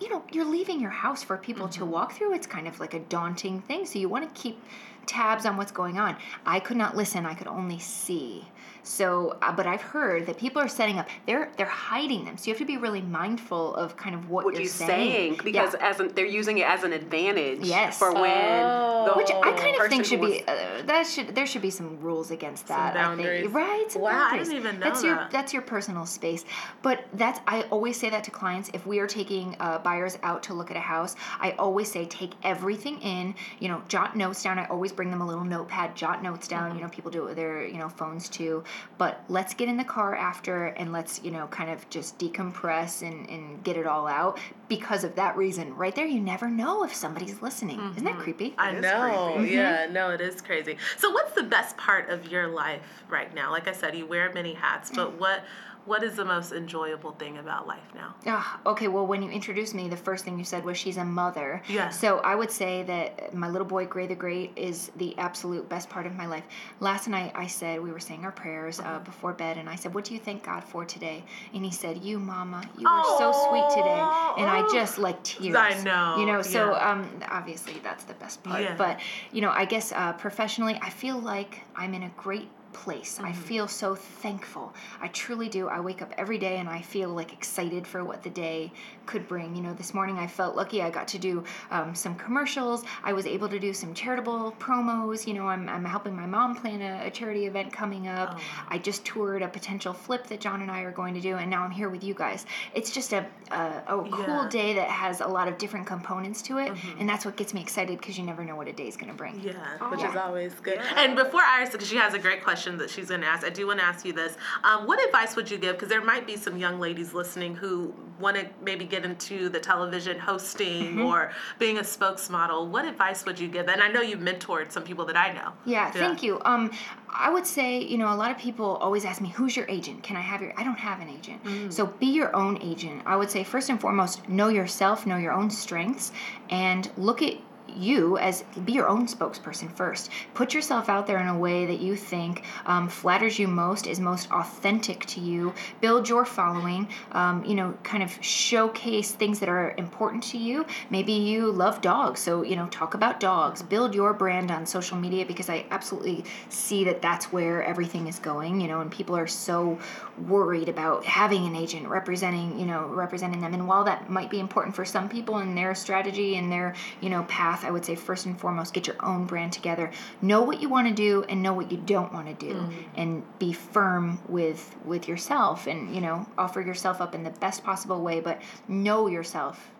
You 0.00 0.08
know, 0.10 0.22
you're 0.30 0.44
leaving 0.44 0.80
your 0.80 0.92
house 0.92 1.24
for 1.24 1.36
people 1.36 1.66
to 1.70 1.80
Mm-hmm. 1.80 1.90
walk 1.90 2.12
through. 2.12 2.32
It's 2.32 2.46
kind 2.46 2.68
of 2.68 2.78
like 2.78 2.94
a 2.94 3.00
daunting 3.00 3.60
thing. 3.62 3.84
So 3.84 3.98
you 3.98 4.08
want 4.08 4.32
to 4.32 4.40
keep 4.40 4.62
tabs 5.06 5.44
on 5.44 5.56
what's 5.56 5.72
going 5.72 5.98
on. 5.98 6.16
I 6.46 6.60
could 6.60 6.76
not 6.76 6.96
listen. 6.96 7.26
I 7.26 7.34
could 7.34 7.48
only 7.48 7.80
see. 7.80 8.46
So, 8.88 9.36
uh, 9.42 9.52
but 9.52 9.66
I've 9.66 9.82
heard 9.82 10.26
that 10.26 10.38
people 10.38 10.62
are 10.62 10.68
setting 10.68 10.98
up. 10.98 11.08
They're 11.26 11.50
they're 11.56 11.66
hiding 11.66 12.24
them. 12.24 12.36
So 12.38 12.46
you 12.46 12.54
have 12.54 12.58
to 12.58 12.64
be 12.64 12.78
really 12.78 13.02
mindful 13.02 13.74
of 13.76 13.96
kind 13.96 14.14
of 14.14 14.30
what, 14.30 14.44
What 14.46 14.54
you're 14.54 14.62
you 14.62 14.68
saying 14.68 15.34
Yeah. 15.34 15.42
because 15.42 15.74
as 15.74 16.00
an, 16.00 16.12
they're 16.14 16.24
using 16.26 16.58
it 16.58 16.66
as 16.66 16.84
an 16.84 16.92
advantage 16.92 17.60
Yes. 17.60 17.98
for 17.98 18.12
when 18.14 18.62
the 19.04 19.12
Which 19.16 19.30
I 19.30 19.52
kind 19.52 19.76
of 19.80 19.88
think 19.88 20.04
should 20.06 20.20
be 20.20 20.42
uh, 20.46 20.82
that 20.86 21.06
should 21.06 21.34
there 21.34 21.46
should 21.46 21.62
be 21.62 21.70
some 21.70 22.00
rules 22.00 22.30
against 22.30 22.66
that. 22.68 22.96
I 22.96 23.02
boundaries. 23.02 23.42
think 23.42 23.54
right. 23.54 23.86
Some 23.90 24.02
Wow, 24.02 24.28
I 24.32 24.38
didn't 24.38 24.54
even 24.56 24.78
know 24.80 24.86
that's 24.86 25.04
your 25.04 25.28
that's 25.30 25.52
your 25.52 25.62
personal 25.62 26.06
space. 26.06 26.44
But 26.82 27.04
that's 27.14 27.40
I 27.46 27.62
always 27.70 27.98
say 27.98 28.08
that 28.10 28.24
to 28.24 28.30
clients 28.30 28.70
if 28.72 28.86
we 28.86 28.98
are 29.00 29.06
taking 29.06 29.54
uh, 29.60 29.78
buyers 29.78 30.18
out 30.22 30.42
to 30.44 30.54
look 30.54 30.70
at 30.70 30.76
a 30.76 30.80
house. 30.80 31.14
I 31.40 31.52
always 31.52 31.90
say 31.90 32.06
take 32.06 32.32
everything 32.42 33.00
in. 33.02 33.34
You 33.60 33.68
know, 33.68 33.82
jot 33.88 34.16
notes 34.16 34.42
down. 34.42 34.58
I 34.58 34.66
always 34.66 34.92
bring 34.92 35.10
them 35.10 35.20
a 35.20 35.26
little 35.26 35.44
notepad. 35.44 35.94
Jot 35.94 36.22
notes 36.22 36.48
down. 36.48 36.68
Mm-hmm. 36.70 36.78
You 36.78 36.84
know, 36.84 36.90
people 36.90 37.10
do 37.10 37.22
it 37.24 37.26
with 37.26 37.36
their 37.36 37.66
you 37.66 37.78
know 37.78 37.88
phones 37.88 38.28
too. 38.28 38.64
But 38.96 39.22
let's 39.28 39.54
get 39.54 39.68
in 39.68 39.76
the 39.76 39.84
car 39.84 40.14
after 40.14 40.66
and 40.66 40.92
let's 40.92 41.22
you 41.22 41.30
know 41.30 41.46
kind 41.48 41.70
of 41.70 41.88
just 41.90 42.18
decompress 42.18 43.06
and 43.06 43.28
and 43.28 43.62
get 43.64 43.76
it 43.76 43.86
all 43.86 44.06
out 44.06 44.38
because 44.68 45.04
of 45.04 45.14
that 45.16 45.36
reason. 45.36 45.74
Right 45.74 45.94
there, 45.94 46.06
you 46.06 46.20
never 46.20 46.48
know 46.48 46.84
if 46.84 46.94
somebody's 46.94 47.40
listening. 47.42 47.78
Isn't 47.78 48.04
that 48.04 48.14
mm-hmm. 48.14 48.22
creepy? 48.22 48.54
I 48.58 48.70
It 48.70 48.76
is 48.76 48.82
know. 48.82 49.32
creepy. 49.34 49.50
Mm-hmm. 49.50 49.54
Yeah, 49.54 49.86
no, 49.90 50.10
it 50.10 50.20
is 50.20 50.40
crazy. 50.40 50.76
So, 50.96 51.10
what's 51.10 51.34
the 51.34 51.42
best 51.42 51.76
part 51.76 52.10
of 52.10 52.30
your 52.30 52.48
life 52.48 53.04
right 53.08 53.34
now? 53.34 53.50
Like 53.50 53.68
I 53.68 53.72
said, 53.72 53.96
you 53.96 54.06
wear 54.06 54.32
many 54.32 54.54
hats, 54.54 54.90
but 54.94 55.16
mm. 55.16 55.18
what 55.18 55.44
what 55.88 56.02
is 56.02 56.14
the 56.16 56.24
most 56.24 56.52
enjoyable 56.52 57.12
thing 57.12 57.38
about 57.38 57.66
life 57.66 57.88
now? 57.94 58.14
Ah, 58.26 58.60
okay, 58.66 58.88
well, 58.88 59.06
when 59.06 59.22
you 59.22 59.30
introduced 59.30 59.74
me, 59.74 59.88
the 59.88 59.96
first 59.96 60.24
thing 60.24 60.38
you 60.38 60.44
said 60.44 60.64
was 60.64 60.76
she's 60.76 60.98
a 60.98 61.04
mother. 61.04 61.62
Yeah. 61.68 61.88
So 61.88 62.18
I 62.18 62.34
would 62.34 62.50
say 62.50 62.82
that 62.84 63.34
my 63.34 63.48
little 63.48 63.66
boy, 63.66 63.86
Gray 63.86 64.06
the 64.06 64.14
Great, 64.14 64.52
is 64.56 64.90
the 64.96 65.16
absolute 65.18 65.68
best 65.68 65.88
part 65.88 66.06
of 66.06 66.14
my 66.14 66.26
life. 66.26 66.44
Last 66.80 67.08
night, 67.08 67.32
I 67.34 67.46
said, 67.46 67.80
we 67.82 67.90
were 67.90 68.00
saying 68.00 68.24
our 68.24 68.32
prayers 68.32 68.78
Uh-huh. 68.80 68.90
uh, 68.96 68.98
before 69.00 69.32
bed, 69.32 69.56
and 69.56 69.68
I 69.68 69.76
said, 69.76 69.94
What 69.94 70.04
do 70.04 70.12
you 70.14 70.20
thank 70.20 70.44
God 70.44 70.62
for 70.62 70.84
today? 70.84 71.24
And 71.54 71.64
he 71.64 71.70
said, 71.72 71.98
You, 72.04 72.18
Mama, 72.18 72.62
you 72.78 72.86
were 72.86 73.04
so 73.18 73.32
sweet 73.48 73.68
today. 73.70 74.00
And 74.38 74.46
I 74.48 74.68
just 74.72 74.98
like 74.98 75.22
tears. 75.24 75.56
I 75.56 75.82
know, 75.82 76.16
You 76.20 76.26
know, 76.26 76.42
so 76.42 76.72
yeah. 76.72 76.90
um, 76.90 77.08
obviously 77.30 77.74
that's 77.82 78.04
the 78.04 78.14
best 78.14 78.42
part. 78.44 78.60
Yeah. 78.62 78.74
But, 78.76 79.00
you 79.32 79.40
know, 79.40 79.50
I 79.50 79.64
guess 79.64 79.92
uh, 79.92 80.12
professionally, 80.12 80.78
I 80.82 80.90
feel 80.90 81.18
like 81.18 81.60
I'm 81.74 81.94
in 81.94 82.02
a 82.02 82.10
great 82.16 82.48
place. 82.72 83.18
I 83.20 83.30
mm-hmm. 83.30 83.40
feel 83.42 83.68
so 83.68 83.94
thankful. 83.94 84.74
I 85.00 85.08
truly 85.08 85.48
do. 85.48 85.68
I 85.68 85.80
wake 85.80 86.02
up 86.02 86.12
every 86.16 86.38
day 86.38 86.58
and 86.58 86.68
I 86.68 86.82
feel 86.82 87.10
like 87.10 87.32
excited 87.32 87.86
for 87.86 88.04
what 88.04 88.22
the 88.22 88.30
day 88.30 88.72
could 89.08 89.26
bring. 89.26 89.56
You 89.56 89.62
know, 89.62 89.72
this 89.72 89.94
morning 89.94 90.18
I 90.18 90.26
felt 90.26 90.54
lucky. 90.54 90.82
I 90.82 90.90
got 90.90 91.08
to 91.08 91.18
do 91.18 91.42
um, 91.70 91.94
some 91.94 92.14
commercials. 92.16 92.84
I 93.02 93.12
was 93.14 93.26
able 93.26 93.48
to 93.48 93.58
do 93.58 93.72
some 93.72 93.94
charitable 93.94 94.54
promos. 94.60 95.26
You 95.26 95.32
know, 95.34 95.46
I'm, 95.48 95.66
I'm 95.68 95.84
helping 95.84 96.14
my 96.14 96.26
mom 96.26 96.54
plan 96.54 96.82
a, 96.82 97.06
a 97.06 97.10
charity 97.10 97.46
event 97.46 97.72
coming 97.72 98.06
up. 98.06 98.38
I 98.68 98.76
just 98.78 99.04
toured 99.06 99.40
a 99.42 99.48
potential 99.48 99.94
flip 99.94 100.26
that 100.26 100.40
John 100.40 100.60
and 100.60 100.70
I 100.70 100.82
are 100.82 100.92
going 100.92 101.14
to 101.14 101.20
do, 101.20 101.36
and 101.36 101.50
now 101.50 101.62
I'm 101.64 101.70
here 101.70 101.88
with 101.88 102.04
you 102.04 102.12
guys. 102.12 102.44
It's 102.74 102.90
just 102.90 103.14
a, 103.14 103.26
a, 103.50 103.82
a 103.88 104.06
cool 104.10 104.42
Yeah. 104.42 104.48
day 104.50 104.74
that 104.74 104.88
has 104.90 105.22
a 105.22 105.26
lot 105.26 105.48
of 105.48 105.56
different 105.56 105.86
components 105.86 106.42
to 106.42 106.58
it, 106.58 106.70
and 106.98 107.08
that's 107.08 107.24
what 107.24 107.36
gets 107.36 107.54
me 107.54 107.62
excited 107.62 107.98
because 107.98 108.18
you 108.18 108.24
never 108.24 108.44
know 108.44 108.56
what 108.56 108.68
a 108.68 108.72
day's 108.74 108.96
going 108.98 109.10
to 109.10 109.16
bring. 109.16 109.40
Yeah, 109.40 109.54
which 109.88 110.00
Yeah. 110.00 110.10
is 110.10 110.16
always 110.16 110.54
good. 110.60 110.78
And 110.96 111.16
before 111.16 111.40
Iris, 111.42 111.70
because 111.70 111.88
she 111.88 111.96
has 111.96 112.12
a 112.12 112.18
great 112.18 112.44
question 112.44 112.76
that 112.76 112.90
she's 112.90 113.08
going 113.08 113.22
to 113.22 113.26
ask, 113.26 113.46
I 113.46 113.50
do 113.50 113.66
want 113.66 113.78
to 113.80 113.86
ask 113.86 114.04
you 114.04 114.12
this. 114.12 114.36
Um, 114.64 114.86
what 114.86 115.02
advice 115.06 115.34
would 115.34 115.50
you 115.50 115.56
give? 115.56 115.76
Because 115.76 115.88
there 115.88 116.04
might 116.04 116.26
be 116.26 116.36
some 116.36 116.58
young 116.58 116.78
ladies 116.78 117.14
listening 117.14 117.54
who 117.56 117.94
want 118.20 118.36
to 118.36 118.46
maybe 118.62 118.84
get 118.84 119.04
into 119.04 119.48
the 119.48 119.60
television 119.60 120.18
hosting 120.18 120.68
Mm-hmm. 120.68 121.02
or 121.06 121.32
being 121.58 121.78
a 121.78 121.82
spokesmodel. 121.82 122.68
What 122.68 122.84
advice 122.84 123.24
would 123.26 123.38
you 123.38 123.48
give? 123.48 123.68
And 123.68 123.80
I 123.82 123.88
know 123.88 124.00
you've 124.00 124.20
mentored 124.20 124.70
some 124.72 124.82
people 124.82 125.04
that 125.06 125.16
I 125.16 125.32
know. 125.32 125.52
Yeah, 125.64 125.90
thank 125.90 126.22
you. 126.22 126.40
Um, 126.44 126.70
I 127.14 127.30
would 127.30 127.46
say, 127.46 127.78
you 127.80 127.98
know, 127.98 128.12
a 128.12 128.14
lot 128.16 128.30
of 128.30 128.38
people 128.38 128.76
always 128.76 129.04
ask 129.04 129.20
me, 129.20 129.28
"Who's 129.30 129.56
your 129.56 129.66
agent? 129.68 130.02
Can 130.02 130.16
I 130.16 130.20
have 130.20 130.40
your?" 130.42 130.52
I 130.56 130.62
don't 130.64 130.78
have 130.78 131.00
an 131.00 131.08
agent, 131.08 131.42
Mm. 131.44 131.72
so 131.72 131.86
be 131.86 132.06
your 132.06 132.34
own 132.36 132.58
agent. 132.62 133.02
I 133.06 133.16
would 133.16 133.30
say 133.30 133.44
first 133.44 133.70
and 133.70 133.80
foremost, 133.80 134.28
know 134.28 134.48
yourself, 134.48 135.06
know 135.06 135.16
your 135.16 135.32
own 135.32 135.50
strengths, 135.50 136.12
and 136.50 136.90
look 136.96 137.22
at 137.22 137.34
you 137.78 138.18
as 138.18 138.42
be 138.64 138.72
your 138.72 138.88
own 138.88 139.06
spokesperson 139.06 139.70
first. 139.72 140.10
Put 140.34 140.54
yourself 140.54 140.88
out 140.88 141.06
there 141.06 141.18
in 141.18 141.28
a 141.28 141.38
way 141.38 141.66
that 141.66 141.80
you 141.80 141.96
think 141.96 142.44
um, 142.66 142.88
flatters 142.88 143.38
you 143.38 143.48
most, 143.48 143.86
is 143.86 144.00
most 144.00 144.30
authentic 144.30 145.04
to 145.06 145.20
you. 145.20 145.54
Build 145.80 146.08
your 146.08 146.24
following. 146.24 146.88
Um, 147.12 147.44
you 147.44 147.54
know, 147.54 147.74
kind 147.82 148.02
of 148.02 148.12
showcase 148.22 149.12
things 149.12 149.40
that 149.40 149.48
are 149.48 149.74
important 149.78 150.22
to 150.24 150.38
you. 150.38 150.66
Maybe 150.90 151.12
you 151.12 151.50
love 151.50 151.80
dogs, 151.80 152.20
so 152.20 152.42
you 152.42 152.56
know, 152.56 152.66
talk 152.68 152.94
about 152.94 153.20
dogs. 153.20 153.62
Build 153.62 153.94
your 153.94 154.12
brand 154.12 154.50
on 154.50 154.66
social 154.66 154.96
media 154.96 155.24
because 155.24 155.48
I 155.48 155.66
absolutely 155.70 156.24
see 156.48 156.84
that 156.84 157.02
that's 157.02 157.32
where 157.32 157.62
everything 157.62 158.06
is 158.06 158.18
going. 158.18 158.60
You 158.60 158.68
know, 158.68 158.80
and 158.80 158.90
people 158.90 159.16
are 159.16 159.26
so 159.26 159.78
worried 160.26 160.68
about 160.68 161.04
having 161.04 161.46
an 161.46 161.54
agent 161.54 161.88
representing, 161.88 162.58
you 162.58 162.66
know, 162.66 162.86
representing 162.86 163.40
them. 163.40 163.54
And 163.54 163.68
while 163.68 163.84
that 163.84 164.10
might 164.10 164.30
be 164.30 164.40
important 164.40 164.74
for 164.74 164.84
some 164.84 165.08
people 165.08 165.38
in 165.38 165.54
their 165.54 165.74
strategy 165.74 166.36
and 166.36 166.50
their, 166.50 166.74
you 167.00 167.10
know, 167.10 167.22
path, 167.24 167.64
I 167.68 167.70
would 167.70 167.84
say 167.84 167.94
first 167.94 168.24
and 168.24 168.40
foremost, 168.40 168.72
get 168.72 168.86
your 168.86 168.96
own 169.04 169.26
brand 169.26 169.52
together. 169.52 169.90
Know 170.22 170.40
what 170.40 170.62
you 170.62 170.70
want 170.70 170.88
to 170.88 170.94
do 170.94 171.22
and 171.28 171.42
know 171.42 171.52
what 171.52 171.70
you 171.70 171.76
don't 171.76 172.10
want 172.14 172.26
to 172.26 172.32
do, 172.32 172.66
and 172.96 173.22
be 173.38 173.52
firm 173.52 174.18
with 174.26 174.74
with 174.86 175.06
yourself, 175.06 175.66
and 175.66 175.94
you 175.94 176.00
know, 176.00 176.26
offer 176.38 176.62
yourself 176.62 177.02
up 177.02 177.14
in 177.14 177.22
the 177.24 177.30
best 177.30 177.62
possible 177.62 178.00
way. 178.02 178.20
But 178.20 178.40
know 178.68 179.06
yourself. 179.06 179.70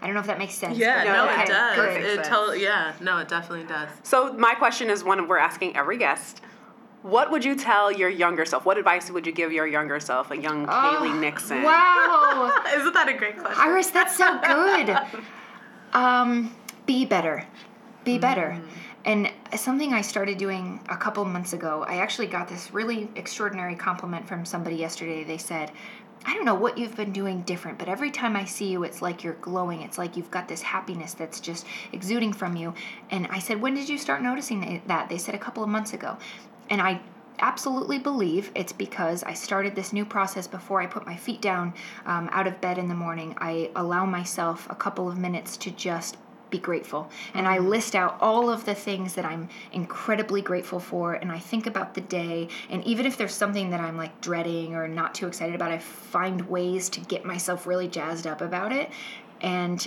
I 0.00 0.06
don't 0.06 0.14
know 0.14 0.20
if 0.22 0.26
that 0.28 0.38
makes 0.38 0.54
sense. 0.54 0.78
Yeah, 0.78 1.04
but- 1.04 1.12
no, 1.12 1.28
okay, 1.32 1.42
it 1.42 1.48
does. 1.48 1.76
perfect 1.76 2.04
It 2.06 2.14
sense. 2.14 2.28
totally, 2.28 2.62
yeah, 2.62 2.94
no, 3.00 3.18
it 3.18 3.28
definitely 3.28 3.66
does. 3.66 3.90
So 4.04 4.32
my 4.32 4.54
question 4.54 4.88
is 4.88 5.04
one 5.04 5.28
we're 5.28 5.36
asking 5.38 5.76
every 5.76 5.98
guest. 5.98 6.40
What 7.02 7.30
would 7.30 7.44
you 7.44 7.54
tell 7.54 7.92
your 7.92 8.08
younger 8.08 8.46
self? 8.46 8.64
What 8.64 8.78
advice 8.78 9.10
would 9.10 9.26
you 9.26 9.32
give 9.32 9.52
your 9.52 9.66
younger 9.66 10.00
self, 10.00 10.30
a 10.30 10.36
young 10.36 10.66
Kaylea 10.66 11.20
Nixon? 11.20 11.62
Wow. 11.62 12.62
Isn't 12.74 12.94
that 12.94 13.08
a 13.08 13.12
great 13.14 13.36
question? 13.38 13.60
Iris, 13.60 13.88
that's 13.90 14.16
so 14.16 14.38
good. 14.40 14.96
Um, 15.94 16.54
be 16.88 17.04
better. 17.04 17.44
Be 18.04 18.16
better. 18.16 18.58
And 19.04 19.30
something 19.54 19.92
I 19.92 20.00
started 20.00 20.38
doing 20.38 20.80
a 20.88 20.96
couple 20.96 21.22
months 21.26 21.52
ago, 21.52 21.84
I 21.86 21.98
actually 21.98 22.28
got 22.28 22.48
this 22.48 22.72
really 22.72 23.10
extraordinary 23.14 23.76
compliment 23.76 24.26
from 24.26 24.46
somebody 24.46 24.76
yesterday. 24.76 25.22
They 25.22 25.36
said, 25.36 25.70
I 26.24 26.34
don't 26.34 26.46
know 26.46 26.54
what 26.54 26.78
you've 26.78 26.96
been 26.96 27.12
doing 27.12 27.42
different, 27.42 27.78
but 27.78 27.88
every 27.88 28.10
time 28.10 28.34
I 28.34 28.46
see 28.46 28.70
you, 28.70 28.84
it's 28.84 29.02
like 29.02 29.22
you're 29.22 29.34
glowing. 29.34 29.82
It's 29.82 29.98
like 29.98 30.16
you've 30.16 30.30
got 30.30 30.48
this 30.48 30.62
happiness 30.62 31.12
that's 31.12 31.40
just 31.40 31.66
exuding 31.92 32.32
from 32.32 32.56
you. 32.56 32.72
And 33.10 33.26
I 33.26 33.38
said, 33.38 33.60
When 33.60 33.74
did 33.74 33.88
you 33.88 33.98
start 33.98 34.22
noticing 34.22 34.82
that? 34.86 35.10
They 35.10 35.18
said 35.18 35.34
a 35.34 35.38
couple 35.38 35.62
of 35.62 35.68
months 35.68 35.92
ago. 35.92 36.16
And 36.70 36.80
I 36.80 37.02
absolutely 37.38 37.98
believe 37.98 38.50
it's 38.54 38.72
because 38.72 39.22
I 39.24 39.34
started 39.34 39.74
this 39.74 39.92
new 39.92 40.06
process 40.06 40.46
before 40.46 40.80
I 40.80 40.86
put 40.86 41.06
my 41.06 41.16
feet 41.16 41.42
down 41.42 41.74
um, 42.06 42.30
out 42.32 42.46
of 42.46 42.60
bed 42.62 42.78
in 42.78 42.88
the 42.88 42.94
morning. 42.94 43.36
I 43.38 43.70
allow 43.76 44.06
myself 44.06 44.66
a 44.70 44.74
couple 44.74 45.06
of 45.06 45.18
minutes 45.18 45.58
to 45.58 45.70
just 45.70 46.16
be 46.50 46.58
grateful. 46.58 47.10
And 47.34 47.46
I 47.46 47.58
mm-hmm. 47.58 47.68
list 47.68 47.94
out 47.94 48.18
all 48.20 48.50
of 48.50 48.64
the 48.64 48.74
things 48.74 49.14
that 49.14 49.24
I'm 49.24 49.48
incredibly 49.72 50.42
grateful 50.42 50.80
for. 50.80 51.14
And 51.14 51.30
I 51.30 51.38
think 51.38 51.66
about 51.66 51.94
the 51.94 52.00
day. 52.00 52.48
And 52.70 52.84
even 52.84 53.06
if 53.06 53.16
there's 53.16 53.34
something 53.34 53.70
that 53.70 53.80
I'm 53.80 53.96
like 53.96 54.20
dreading 54.20 54.74
or 54.74 54.88
not 54.88 55.14
too 55.14 55.26
excited 55.26 55.54
about, 55.54 55.70
I 55.70 55.78
find 55.78 56.48
ways 56.48 56.88
to 56.90 57.00
get 57.00 57.24
myself 57.24 57.66
really 57.66 57.88
jazzed 57.88 58.26
up 58.26 58.40
about 58.40 58.72
it. 58.72 58.90
And 59.40 59.86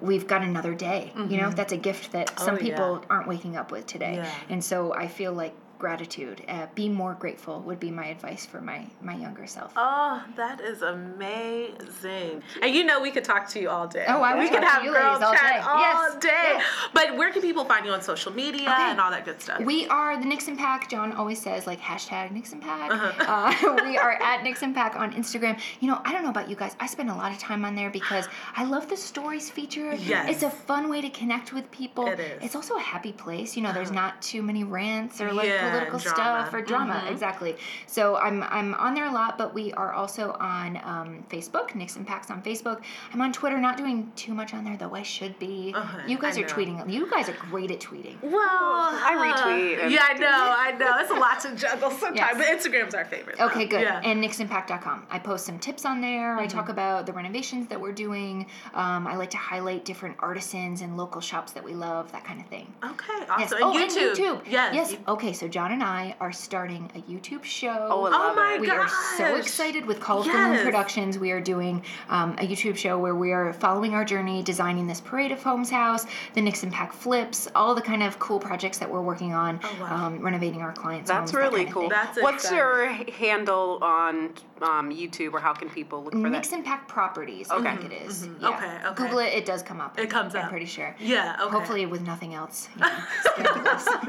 we've 0.00 0.26
got 0.26 0.42
another 0.42 0.74
day. 0.74 1.12
You 1.16 1.22
know, 1.22 1.44
mm-hmm. 1.44 1.54
that's 1.54 1.72
a 1.72 1.76
gift 1.76 2.12
that 2.12 2.32
oh, 2.38 2.44
some 2.44 2.56
Oh, 2.56 2.58
yeah. 2.58 2.74
people 2.74 3.04
aren't 3.08 3.28
waking 3.28 3.56
up 3.56 3.70
with 3.70 3.86
today. 3.86 4.16
Yeah. 4.16 4.34
And 4.48 4.64
so 4.64 4.92
I 4.94 5.08
feel 5.08 5.32
like 5.32 5.54
gratitude, 5.78 6.42
uh, 6.48 6.66
be 6.74 6.88
more 6.88 7.14
grateful 7.14 7.60
would 7.60 7.78
be 7.80 7.90
my 7.90 8.06
advice 8.06 8.44
for 8.46 8.60
my 8.60 8.86
my 9.02 9.14
younger 9.14 9.46
self. 9.46 9.72
Oh, 9.76 10.22
that 10.36 10.60
is 10.60 10.82
amazing. 10.82 12.42
And 12.62 12.74
you 12.74 12.84
know 12.84 13.00
we 13.00 13.10
could 13.10 13.24
talk 13.24 13.48
to 13.50 13.60
you 13.60 13.68
all 13.68 13.86
day. 13.86 14.04
Oh, 14.08 14.22
I 14.22 14.38
we 14.38 14.48
could 14.48 14.62
have 14.64 14.84
you 14.84 14.92
girl 14.92 15.22
all 15.22 15.32
chat 15.34 15.40
day. 15.42 15.58
all 15.60 15.78
Yes, 15.80 16.14
day. 16.16 16.28
yes. 16.32 16.64
But 16.92 17.16
where 17.16 17.32
can 17.32 17.42
people 17.42 17.64
find 17.64 17.84
you 17.84 17.92
on 17.92 18.02
social 18.02 18.32
media 18.32 18.62
Okay. 18.70 18.90
and 18.90 19.00
all 19.00 19.10
that 19.10 19.24
good 19.24 19.40
stuff? 19.40 19.60
We 19.60 19.86
are 19.88 20.18
the 20.18 20.26
Nixon 20.26 20.56
Pack. 20.56 20.90
John 20.90 21.12
always 21.12 21.40
says 21.40 21.66
like 21.66 21.80
hashtag 21.80 22.30
Nixon 22.32 22.60
Pack. 22.60 22.90
Uh-huh. 22.90 23.72
Uh, 23.72 23.84
we 23.84 23.96
are 23.98 24.12
at 24.22 24.42
Nixon 24.42 24.74
Pack 24.74 24.96
on 24.96 25.12
Instagram. 25.12 25.58
You 25.80 25.88
know, 25.88 26.00
I 26.04 26.12
don't 26.12 26.22
know 26.22 26.30
about 26.30 26.48
you 26.50 26.56
guys. 26.56 26.76
I 26.80 26.86
spend 26.86 27.10
a 27.10 27.14
lot 27.14 27.32
of 27.32 27.38
time 27.38 27.64
on 27.64 27.74
there 27.74 27.90
because 27.90 28.28
I 28.56 28.64
love 28.64 28.88
the 28.88 28.96
stories 28.96 29.50
feature. 29.50 29.94
Yes. 29.94 30.28
It's 30.30 30.42
a 30.42 30.50
fun 30.50 30.88
way 30.88 31.00
to 31.00 31.10
connect 31.10 31.52
with 31.52 31.70
people. 31.70 32.06
It 32.06 32.20
is. 32.20 32.42
It's 32.44 32.56
also 32.56 32.76
a 32.76 32.80
happy 32.80 33.12
place. 33.12 33.56
You 33.56 33.62
know, 33.62 33.72
there's 33.72 33.90
not 33.92 34.20
too 34.22 34.42
many 34.42 34.64
rants 34.64 35.20
or 35.20 35.32
like 35.32 35.46
Yeah, 35.48 35.65
political 35.70 35.98
drama. 35.98 36.16
stuff 36.44 36.54
or 36.54 36.62
drama. 36.62 37.04
Exactly. 37.10 37.56
So 37.86 38.16
I'm 38.16 38.42
I'm 38.42 38.74
on 38.74 38.94
there 38.94 39.06
a 39.06 39.12
lot, 39.12 39.38
but 39.38 39.54
we 39.54 39.72
are 39.74 39.92
also 39.92 40.32
on 40.40 40.76
um, 40.84 41.24
Facebook. 41.30 41.74
Nixon 41.74 42.04
Packs 42.04 42.30
on 42.30 42.42
Facebook. 42.42 42.82
I'm 43.12 43.20
on 43.20 43.32
Twitter. 43.32 43.58
Not 43.58 43.76
doing 43.76 44.10
too 44.16 44.34
much 44.34 44.54
on 44.54 44.64
there 44.64 44.76
though. 44.76 44.94
I 44.94 45.02
should 45.02 45.38
be. 45.38 45.72
Uh-huh, 45.74 45.98
You 46.06 46.18
guys 46.18 46.36
I 46.36 46.42
are 46.42 46.46
know. 46.46 46.52
tweeting. 46.54 46.92
You 46.92 47.10
guys 47.10 47.28
are 47.28 47.36
great 47.50 47.70
at 47.70 47.80
tweeting. 47.80 48.16
well, 48.22 48.40
I 48.42 49.14
retweet 49.36 49.82
and- 49.82 49.92
yeah, 49.92 50.06
I 50.08 50.14
know, 50.14 50.28
I 50.30 50.72
know. 50.72 50.98
It's 50.98 51.10
a 51.10 51.14
lot 51.14 51.40
to 51.40 51.54
juggle 51.56 51.90
sometimes, 52.02 52.16
Yes. 52.16 52.34
but 52.36 52.46
Instagram's 52.72 52.94
our 52.94 53.04
favorite. 53.04 53.36
though. 53.38 53.46
Okay, 53.46 53.66
good. 53.66 53.82
Yeah. 53.82 54.00
And 54.04 54.22
nixonpack.com. 54.22 55.06
I 55.10 55.18
post 55.18 55.46
some 55.46 55.58
tips 55.58 55.84
on 55.84 56.00
there. 56.00 56.36
I 56.38 56.46
talk 56.46 56.68
about 56.68 57.06
the 57.06 57.12
renovations 57.12 57.66
that 57.68 57.80
we're 57.80 57.92
doing. 57.92 58.46
Um, 58.74 59.06
I 59.06 59.16
like 59.16 59.30
to 59.30 59.36
highlight 59.36 59.84
different 59.84 60.16
artisans 60.20 60.80
and 60.82 60.96
local 60.96 61.20
shops 61.20 61.52
that 61.52 61.64
we 61.64 61.74
love, 61.74 62.10
that 62.12 62.24
kind 62.24 62.40
of 62.40 62.46
thing. 62.46 62.72
okay, 62.84 63.12
Yes. 63.38 63.52
awesome. 63.52 63.58
oh, 63.62 63.76
and 63.78 63.90
YouTube. 63.90 64.08
and 64.10 64.16
YouTube. 64.18 64.40
Yes. 64.50 64.74
Yes. 64.90 64.96
Okay, 65.08 65.32
so 65.32 65.48
John 65.56 65.72
and 65.72 65.82
I 65.82 66.14
are 66.20 66.32
starting 66.32 66.90
a 66.94 67.00
YouTube 67.10 67.42
show. 67.42 67.88
Oh, 67.90 68.04
I 68.04 68.10
Oh 68.12 68.34
my 68.34 68.54
it. 68.56 68.60
we 68.60 68.68
are 68.68 68.86
so 69.16 69.36
excited 69.36 69.86
with 69.86 70.00
Call 70.00 70.18
of 70.20 70.26
the 70.26 70.32
Moon 70.34 70.62
Productions. 70.62 71.18
We 71.18 71.30
are 71.30 71.40
doing 71.40 71.82
um, 72.10 72.32
a 72.32 72.46
YouTube 72.46 72.76
show 72.76 72.98
where 72.98 73.14
we 73.14 73.32
are 73.32 73.54
following 73.54 73.94
our 73.94 74.04
journey, 74.04 74.42
designing 74.42 74.86
this 74.86 75.00
Parade 75.00 75.32
of 75.32 75.42
Homes 75.42 75.70
house, 75.70 76.04
the 76.34 76.42
Nixon 76.42 76.70
Pack 76.70 76.92
flips, 76.92 77.48
all 77.54 77.74
the 77.74 77.80
kind 77.80 78.02
of 78.02 78.18
cool 78.18 78.38
projects 78.38 78.76
that 78.80 78.90
we're 78.90 79.00
working 79.00 79.32
on, 79.32 79.58
Oh, 79.64 79.76
wow. 79.80 80.06
um, 80.08 80.20
renovating 80.20 80.60
our 80.60 80.74
clients' 80.74 81.08
That's 81.08 81.30
homes. 81.30 81.32
that 81.32 81.38
really 81.38 81.64
kind 81.64 81.68
of 81.68 81.72
cool. 81.72 81.82
thing. 81.84 81.88
That's 81.88 82.18
What's 82.22 82.44
exciting. 82.44 82.58
your 82.58 83.12
handle 83.14 83.78
on 83.80 84.34
um, 84.62 84.90
YouTube, 84.90 85.32
or 85.34 85.40
how 85.40 85.52
can 85.52 85.68
people 85.68 86.02
look 86.04 86.12
for 86.12 86.20
that? 86.20 86.30
Nixon 86.30 86.62
Pack 86.62 86.88
Properties, 86.88 87.50
Okay. 87.50 87.68
I 87.68 87.76
think 87.76 87.92
it 87.92 88.02
is. 88.06 88.28
Yeah. 88.40 88.48
Okay, 88.48 88.86
okay. 88.88 88.94
Google 88.94 89.18
it, 89.18 89.34
it 89.34 89.44
does 89.44 89.62
come 89.62 89.80
up. 89.80 89.98
It 89.98 90.08
comes 90.10 90.34
up. 90.34 90.40
I'm 90.40 90.44
up. 90.46 90.50
pretty 90.50 90.66
sure. 90.66 90.94
Yeah, 90.98 91.36
okay. 91.42 91.50
Hopefully 91.52 91.86
with 91.86 92.02
nothing 92.02 92.34
else. 92.34 92.68
you 92.76 92.82
know, 92.82 92.88
scandalous. 93.20 93.84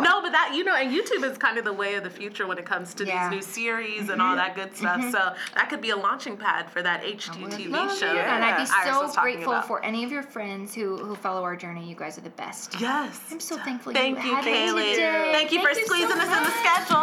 no, 0.00 0.20
but 0.22 0.32
that 0.32 0.52
you 0.54 0.64
know, 0.64 0.74
and 0.74 0.92
YouTube 0.92 1.24
is 1.30 1.38
kind 1.38 1.58
of 1.58 1.64
the 1.64 1.72
way 1.72 1.94
of 1.94 2.04
the 2.04 2.10
future 2.10 2.46
when 2.46 2.58
it 2.58 2.64
comes 2.66 2.94
to 2.94 3.04
Yeah. 3.06 3.24
Mm-hmm. 3.28 3.36
these 3.36 3.46
new 3.46 3.52
series 3.52 4.08
and 4.08 4.20
all 4.20 4.34
that 4.36 4.54
good 4.54 4.74
stuff. 4.76 5.00
So 5.12 5.32
that 5.54 5.68
could 5.70 5.80
be 5.80 5.90
a 5.90 5.96
launching 5.96 6.36
pad 6.36 6.70
for 6.70 6.82
that 6.82 7.02
HGTV 7.02 7.70
Love 7.70 7.96
show. 7.98 8.06
it. 8.12 8.16
And 8.18 8.44
I'd 8.44 8.56
be 8.58 8.64
that 8.64 8.84
Iris 8.86 8.96
so 9.10 9.14
talking 9.14 9.34
grateful 9.34 9.52
about. 9.52 9.66
for 9.66 9.84
any 9.84 10.04
of 10.04 10.10
your 10.12 10.22
friends 10.22 10.74
who, 10.74 10.96
who 10.96 11.14
follow 11.14 11.42
our 11.42 11.56
journey. 11.56 11.88
You 11.88 11.94
guys 11.94 12.18
are 12.18 12.22
the 12.22 12.30
best. 12.30 12.80
Yes. 12.80 13.20
I'm 13.30 13.40
so 13.40 13.56
thankful 13.58 13.92
Thank 13.92 14.18
you 14.22 14.30
you, 14.30 14.34
had 14.36 14.44
me 14.44 14.50
Kaylea. 14.52 14.90
today. 14.94 15.30
Thank 15.32 15.52
you 15.52 15.58
Thank 15.62 15.74
for 15.74 15.80
you 15.80 15.86
so 15.86 15.92
squeezing 15.94 16.18
us 16.18 16.24
in 16.24 16.30
the 16.30 16.40
much. 16.40 16.52
schedule. 16.60 16.96
All 16.96 17.02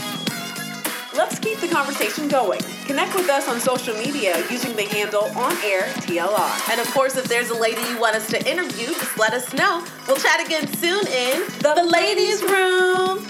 right. 0.00 0.15
Let's 1.16 1.38
keep 1.38 1.58
the 1.60 1.68
conversation 1.68 2.28
going. 2.28 2.60
Connect 2.84 3.14
with 3.14 3.30
us 3.30 3.48
on 3.48 3.58
social 3.58 3.94
media 3.96 4.38
using 4.50 4.76
the 4.76 4.82
handle 4.82 5.24
on 5.34 5.52
air 5.64 5.84
TLR. 6.04 6.70
And 6.70 6.78
of 6.78 6.86
course, 6.92 7.16
if 7.16 7.24
there's 7.24 7.48
a 7.48 7.58
lady 7.58 7.80
you 7.88 7.98
want 7.98 8.16
us 8.16 8.28
to 8.28 8.50
interview, 8.50 8.88
just 8.88 9.16
let 9.18 9.32
us 9.32 9.54
know. 9.54 9.82
We'll 10.06 10.18
chat 10.18 10.44
again 10.44 10.66
soon 10.76 11.06
in 11.06 11.42
The 11.60 11.88
Ladies' 11.90 12.42
Room. 12.42 13.25